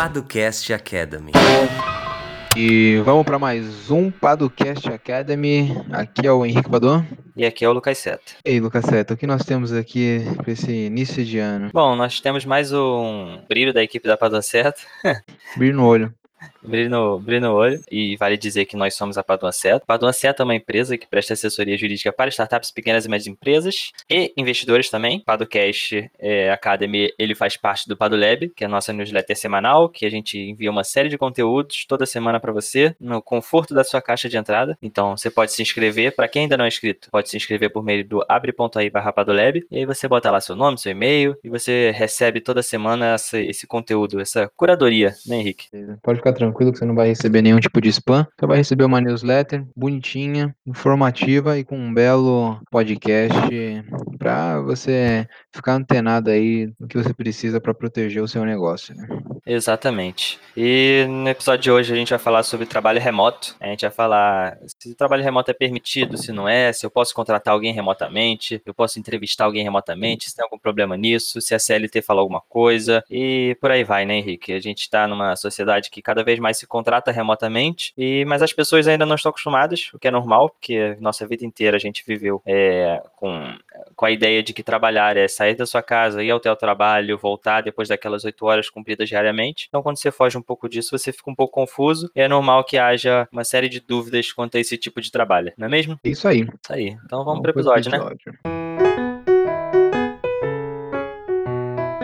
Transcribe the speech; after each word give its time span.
Paducast 0.00 0.72
Academy. 0.72 1.30
E 2.56 3.02
vamos 3.04 3.22
para 3.22 3.38
mais 3.38 3.90
um 3.90 4.10
Paducast 4.10 4.88
Academy. 4.88 5.76
Aqui 5.92 6.26
é 6.26 6.32
o 6.32 6.46
Henrique 6.46 6.70
Padua. 6.70 7.04
E 7.36 7.44
aqui 7.44 7.66
é 7.66 7.68
o 7.68 7.72
Lucas 7.74 7.98
Seta. 7.98 8.32
Ei, 8.42 8.58
Lucas 8.60 8.86
Seta, 8.86 9.12
o 9.12 9.16
que 9.18 9.26
nós 9.26 9.44
temos 9.44 9.74
aqui 9.74 10.24
para 10.38 10.52
esse 10.52 10.72
início 10.72 11.22
de 11.22 11.38
ano? 11.38 11.68
Bom, 11.74 11.94
nós 11.96 12.18
temos 12.18 12.46
mais 12.46 12.72
um 12.72 13.42
brilho 13.46 13.74
da 13.74 13.82
equipe 13.82 14.08
da 14.08 14.16
Padua 14.16 14.40
Seta. 14.40 14.80
Brilho 15.54 15.76
no 15.76 15.84
olho. 15.84 16.14
Brilho 16.62 16.90
no, 16.90 17.18
brilho 17.18 17.40
no 17.40 17.54
olho, 17.54 17.80
e 17.90 18.16
vale 18.16 18.36
dizer 18.36 18.66
que 18.66 18.76
nós 18.76 18.94
somos 18.94 19.16
a 19.16 19.22
Paduan 19.22 19.52
Seta. 19.52 19.82
Paduan 19.86 20.12
Seta 20.12 20.42
é 20.42 20.44
uma 20.44 20.54
empresa 20.54 20.96
que 20.98 21.06
presta 21.06 21.32
assessoria 21.32 21.76
jurídica 21.76 22.12
para 22.12 22.28
startups, 22.28 22.70
pequenas 22.70 23.06
e 23.06 23.08
médias 23.08 23.26
empresas 23.26 23.92
e 24.08 24.32
investidores 24.36 24.90
também. 24.90 25.20
Paducast 25.20 26.10
é, 26.18 26.50
Academy, 26.50 27.12
ele 27.18 27.34
faz 27.34 27.56
parte 27.56 27.88
do 27.88 27.96
Padulab, 27.96 28.50
que 28.50 28.64
é 28.64 28.66
a 28.66 28.70
nossa 28.70 28.92
newsletter 28.92 29.36
semanal, 29.36 29.88
que 29.88 30.04
a 30.04 30.10
gente 30.10 30.38
envia 30.38 30.70
uma 30.70 30.84
série 30.84 31.08
de 31.08 31.16
conteúdos 31.16 31.86
toda 31.88 32.04
semana 32.04 32.38
para 32.38 32.52
você, 32.52 32.94
no 33.00 33.22
conforto 33.22 33.74
da 33.74 33.82
sua 33.82 34.02
caixa 34.02 34.28
de 34.28 34.36
entrada. 34.36 34.76
Então, 34.82 35.16
você 35.16 35.30
pode 35.30 35.52
se 35.52 35.62
inscrever, 35.62 36.14
para 36.14 36.28
quem 36.28 36.42
ainda 36.42 36.56
não 36.56 36.66
é 36.66 36.68
inscrito, 36.68 37.10
pode 37.10 37.30
se 37.30 37.36
inscrever 37.36 37.72
por 37.72 37.82
meio 37.82 38.06
do 38.06 38.24
abre.ai 38.28 38.90
barra 38.90 39.12
Padulab, 39.12 39.64
e 39.70 39.78
aí 39.78 39.86
você 39.86 40.06
bota 40.06 40.30
lá 40.30 40.40
seu 40.40 40.54
nome, 40.54 40.78
seu 40.78 40.92
e-mail, 40.92 41.36
e 41.42 41.48
você 41.48 41.90
recebe 41.92 42.40
toda 42.40 42.62
semana 42.62 43.14
essa, 43.14 43.38
esse 43.38 43.66
conteúdo, 43.66 44.20
essa 44.20 44.50
curadoria, 44.56 45.14
né, 45.26 45.36
Henrique? 45.36 45.68
Pode 46.02 46.18
ficar 46.18 46.32
tranquilo 46.32 46.49
tranquilo 46.50 46.72
que 46.72 46.78
você 46.78 46.84
não 46.84 46.94
vai 46.94 47.08
receber 47.08 47.40
nenhum 47.40 47.60
tipo 47.60 47.80
de 47.80 47.88
spam. 47.88 48.26
Você 48.38 48.46
vai 48.46 48.56
receber 48.58 48.84
uma 48.84 49.00
newsletter 49.00 49.64
bonitinha, 49.76 50.54
informativa 50.66 51.56
e 51.58 51.64
com 51.64 51.78
um 51.78 51.94
belo 51.94 52.60
podcast 52.70 53.38
para 54.18 54.60
você 54.60 55.26
ficar 55.54 55.74
antenado 55.74 56.30
aí 56.30 56.70
no 56.78 56.88
que 56.88 56.98
você 56.98 57.14
precisa 57.14 57.60
para 57.60 57.72
proteger 57.72 58.22
o 58.22 58.28
seu 58.28 58.44
negócio. 58.44 58.94
Né? 58.94 59.06
Exatamente. 59.46 60.38
E 60.56 61.06
no 61.08 61.28
episódio 61.28 61.62
de 61.62 61.70
hoje 61.70 61.92
a 61.92 61.96
gente 61.96 62.10
vai 62.10 62.18
falar 62.18 62.42
sobre 62.42 62.66
trabalho 62.66 63.00
remoto. 63.00 63.56
A 63.60 63.68
gente 63.68 63.82
vai 63.82 63.90
falar 63.90 64.58
se 64.80 64.92
o 64.92 64.94
trabalho 64.94 65.22
remoto 65.22 65.50
é 65.50 65.54
permitido, 65.54 66.16
se 66.16 66.32
não 66.32 66.48
é, 66.48 66.72
se 66.72 66.86
eu 66.86 66.90
posso 66.90 67.14
contratar 67.14 67.52
alguém 67.52 67.72
remotamente, 67.72 68.62
eu 68.64 68.72
posso 68.72 68.98
entrevistar 68.98 69.44
alguém 69.44 69.62
remotamente, 69.62 70.30
se 70.30 70.36
tem 70.36 70.42
algum 70.42 70.58
problema 70.58 70.96
nisso, 70.96 71.40
se 71.40 71.54
a 71.54 71.58
CLT 71.58 72.00
fala 72.00 72.20
alguma 72.20 72.40
coisa 72.40 73.04
e 73.10 73.56
por 73.60 73.70
aí 73.70 73.84
vai, 73.84 74.06
né, 74.06 74.16
Henrique? 74.16 74.54
A 74.54 74.60
gente 74.60 74.80
está 74.80 75.06
numa 75.06 75.36
sociedade 75.36 75.90
que 75.90 76.00
cada 76.00 76.24
vez 76.24 76.38
mais 76.38 76.56
se 76.56 76.66
contrata 76.66 77.12
remotamente, 77.12 77.92
e 77.96 78.24
mas 78.24 78.40
as 78.40 78.54
pessoas 78.54 78.88
ainda 78.88 79.04
não 79.04 79.16
estão 79.16 79.30
acostumadas, 79.30 79.90
o 79.92 79.98
que 79.98 80.08
é 80.08 80.10
normal, 80.10 80.48
porque 80.48 80.96
nossa 80.98 81.26
vida 81.26 81.44
inteira 81.44 81.76
a 81.76 81.80
gente 81.80 82.02
viveu 82.06 82.40
é, 82.46 83.02
com, 83.16 83.54
com 83.94 84.06
a 84.06 84.10
ideia 84.10 84.42
de 84.42 84.54
que 84.54 84.62
trabalhar 84.62 85.14
é 85.14 85.28
sair 85.28 85.54
da 85.54 85.66
sua 85.66 85.82
casa, 85.82 86.22
ir 86.24 86.30
até 86.30 86.50
o 86.50 86.56
trabalho, 86.56 87.18
voltar 87.18 87.60
depois 87.60 87.88
daquelas 87.88 88.24
oito 88.24 88.46
horas 88.46 88.70
cumpridas 88.70 89.08
diariamente. 89.08 89.66
Então, 89.68 89.82
quando 89.82 89.98
você 89.98 90.10
foge 90.10 90.38
um 90.38 90.42
pouco 90.42 90.68
disso, 90.70 90.96
você 90.96 91.12
fica 91.12 91.30
um 91.30 91.34
pouco 91.34 91.52
confuso 91.52 92.10
e 92.16 92.20
é 92.20 92.28
normal 92.28 92.64
que 92.64 92.78
haja 92.78 93.28
uma 93.30 93.44
série 93.44 93.68
de 93.68 93.80
dúvidas 93.80 94.32
quanto 94.32 94.56
a 94.56 94.60
esse 94.60 94.69
tipo 94.78 95.00
de 95.00 95.10
trabalho, 95.10 95.52
não 95.56 95.66
é 95.66 95.70
mesmo? 95.70 95.98
Isso 96.04 96.26
aí. 96.26 96.40
Isso 96.40 96.72
aí. 96.72 96.96
Então 97.04 97.24
vamos, 97.24 97.26
vamos 97.26 97.42
para 97.42 97.48
o 97.48 97.52
episódio, 97.52 97.94
episódio, 97.94 98.32
né? 98.44 98.60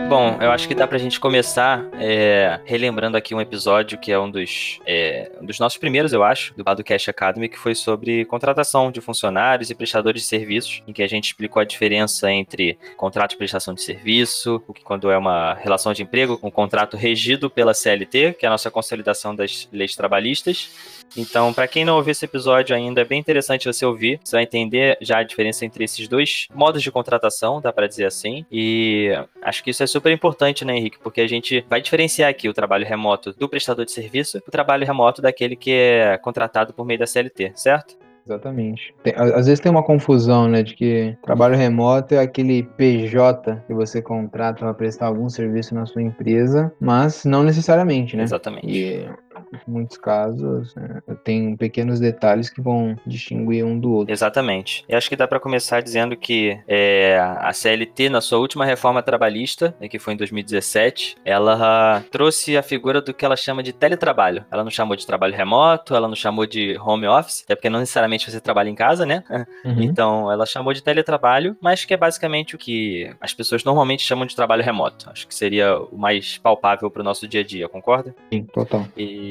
Bom, 0.07 0.37
eu 0.39 0.51
acho 0.51 0.69
que 0.69 0.73
dá 0.73 0.87
pra 0.87 0.97
gente 0.97 1.19
começar 1.19 1.85
é, 1.99 2.61
relembrando 2.63 3.17
aqui 3.17 3.35
um 3.35 3.41
episódio 3.41 3.97
que 3.97 4.09
é 4.09 4.17
um 4.17 4.31
dos, 4.31 4.79
é, 4.85 5.29
um 5.41 5.45
dos 5.45 5.59
nossos 5.59 5.77
primeiros, 5.77 6.13
eu 6.13 6.23
acho, 6.23 6.55
do 6.55 6.63
Bado 6.63 6.81
Cash 6.81 7.09
Academy, 7.09 7.49
que 7.49 7.59
foi 7.59 7.75
sobre 7.75 8.23
contratação 8.23 8.89
de 8.89 9.01
funcionários 9.01 9.69
e 9.69 9.75
prestadores 9.75 10.21
de 10.21 10.27
serviços, 10.29 10.81
em 10.87 10.93
que 10.93 11.03
a 11.03 11.07
gente 11.07 11.25
explicou 11.25 11.61
a 11.61 11.65
diferença 11.65 12.31
entre 12.31 12.79
contrato 12.95 13.31
de 13.31 13.37
prestação 13.37 13.73
de 13.73 13.81
serviço, 13.81 14.63
o 14.65 14.73
que 14.73 14.81
quando 14.81 15.11
é 15.11 15.17
uma 15.17 15.55
relação 15.55 15.91
de 15.91 16.03
emprego, 16.03 16.39
um 16.41 16.49
contrato 16.49 16.95
regido 16.95 17.49
pela 17.49 17.73
CLT, 17.73 18.37
que 18.39 18.45
é 18.45 18.47
a 18.47 18.51
nossa 18.51 18.71
consolidação 18.71 19.35
das 19.35 19.67
leis 19.73 19.93
trabalhistas, 19.93 20.71
então, 21.15 21.53
para 21.53 21.67
quem 21.67 21.85
não 21.85 21.95
ouviu 21.95 22.11
esse 22.11 22.25
episódio 22.25 22.75
ainda, 22.75 23.01
é 23.01 23.05
bem 23.05 23.19
interessante 23.19 23.71
você 23.71 23.85
ouvir. 23.85 24.19
Você 24.23 24.35
vai 24.35 24.43
entender 24.43 24.97
já 25.01 25.19
a 25.19 25.23
diferença 25.23 25.65
entre 25.65 25.83
esses 25.83 26.07
dois 26.07 26.47
modos 26.53 26.81
de 26.81 26.91
contratação, 26.91 27.61
dá 27.61 27.71
para 27.71 27.87
dizer 27.87 28.05
assim. 28.05 28.45
E 28.51 29.11
acho 29.41 29.63
que 29.63 29.71
isso 29.71 29.83
é 29.83 29.87
super 29.87 30.11
importante, 30.11 30.65
né, 30.65 30.75
Henrique? 30.75 30.99
Porque 30.99 31.21
a 31.21 31.27
gente 31.27 31.65
vai 31.69 31.81
diferenciar 31.81 32.29
aqui 32.29 32.49
o 32.49 32.53
trabalho 32.53 32.85
remoto 32.85 33.33
do 33.33 33.47
prestador 33.47 33.85
de 33.85 33.91
serviço, 33.91 34.41
o 34.47 34.51
trabalho 34.51 34.85
remoto 34.85 35.21
daquele 35.21 35.55
que 35.55 35.71
é 35.71 36.17
contratado 36.17 36.73
por 36.73 36.85
meio 36.85 36.99
da 36.99 37.07
CLT, 37.07 37.53
certo? 37.55 37.97
Exatamente. 38.27 38.93
Tem, 39.03 39.13
às 39.15 39.45
vezes 39.45 39.61
tem 39.61 39.71
uma 39.71 39.83
confusão, 39.83 40.49
né, 40.49 40.61
de 40.61 40.75
que 40.75 41.17
trabalho 41.23 41.55
remoto 41.55 42.13
é 42.13 42.19
aquele 42.19 42.63
PJ 42.63 43.63
que 43.65 43.73
você 43.73 44.01
contrata 44.01 44.59
para 44.59 44.73
prestar 44.73 45.05
algum 45.07 45.29
serviço 45.29 45.73
na 45.73 45.85
sua 45.85 46.01
empresa, 46.01 46.71
mas 46.79 47.23
não 47.23 47.41
necessariamente, 47.41 48.17
né? 48.17 48.23
Exatamente. 48.23 48.67
E 48.67 49.09
em 49.51 49.71
muitos 49.71 49.97
casos, 49.97 50.73
né, 50.75 51.01
tem 51.23 51.55
pequenos 51.55 51.99
detalhes 51.99 52.49
que 52.49 52.61
vão 52.61 52.95
distinguir 53.05 53.65
um 53.65 53.79
do 53.79 53.91
outro. 53.91 54.13
Exatamente. 54.13 54.85
E 54.87 54.95
acho 54.95 55.09
que 55.09 55.15
dá 55.15 55.27
para 55.27 55.39
começar 55.39 55.81
dizendo 55.81 56.15
que 56.15 56.59
é, 56.67 57.19
a 57.39 57.51
CLT, 57.53 58.09
na 58.09 58.21
sua 58.21 58.39
última 58.39 58.65
reforma 58.65 59.01
trabalhista, 59.01 59.75
né, 59.79 59.87
que 59.87 59.99
foi 59.99 60.13
em 60.13 60.17
2017, 60.17 61.15
ela 61.23 62.03
trouxe 62.11 62.57
a 62.57 62.63
figura 62.63 63.01
do 63.01 63.13
que 63.13 63.25
ela 63.25 63.35
chama 63.35 63.63
de 63.63 63.73
teletrabalho. 63.73 64.45
Ela 64.51 64.63
não 64.63 64.71
chamou 64.71 64.95
de 64.95 65.05
trabalho 65.05 65.35
remoto, 65.35 65.95
ela 65.95 66.07
não 66.07 66.15
chamou 66.15 66.45
de 66.45 66.77
home 66.79 67.07
office, 67.07 67.43
até 67.43 67.55
porque 67.55 67.69
não 67.69 67.79
necessariamente 67.79 68.29
você 68.29 68.39
trabalha 68.39 68.69
em 68.69 68.75
casa, 68.75 69.05
né? 69.05 69.23
Uhum. 69.65 69.81
Então, 69.81 70.31
ela 70.31 70.45
chamou 70.45 70.71
de 70.71 70.83
teletrabalho, 70.83 71.57
mas 71.59 71.83
que 71.83 71.93
é 71.93 71.97
basicamente 71.97 72.55
o 72.55 72.57
que 72.57 73.11
as 73.19 73.33
pessoas 73.33 73.63
normalmente 73.63 74.03
chamam 74.03 74.25
de 74.25 74.35
trabalho 74.35 74.63
remoto. 74.63 75.09
Acho 75.09 75.27
que 75.27 75.33
seria 75.33 75.77
o 75.77 75.97
mais 75.97 76.37
palpável 76.37 76.89
para 76.89 77.01
o 77.01 77.03
nosso 77.03 77.27
dia 77.27 77.41
a 77.41 77.43
dia, 77.43 77.67
concorda? 77.67 78.15
Sim, 78.31 78.43
total. 78.43 78.87
E 78.95 79.26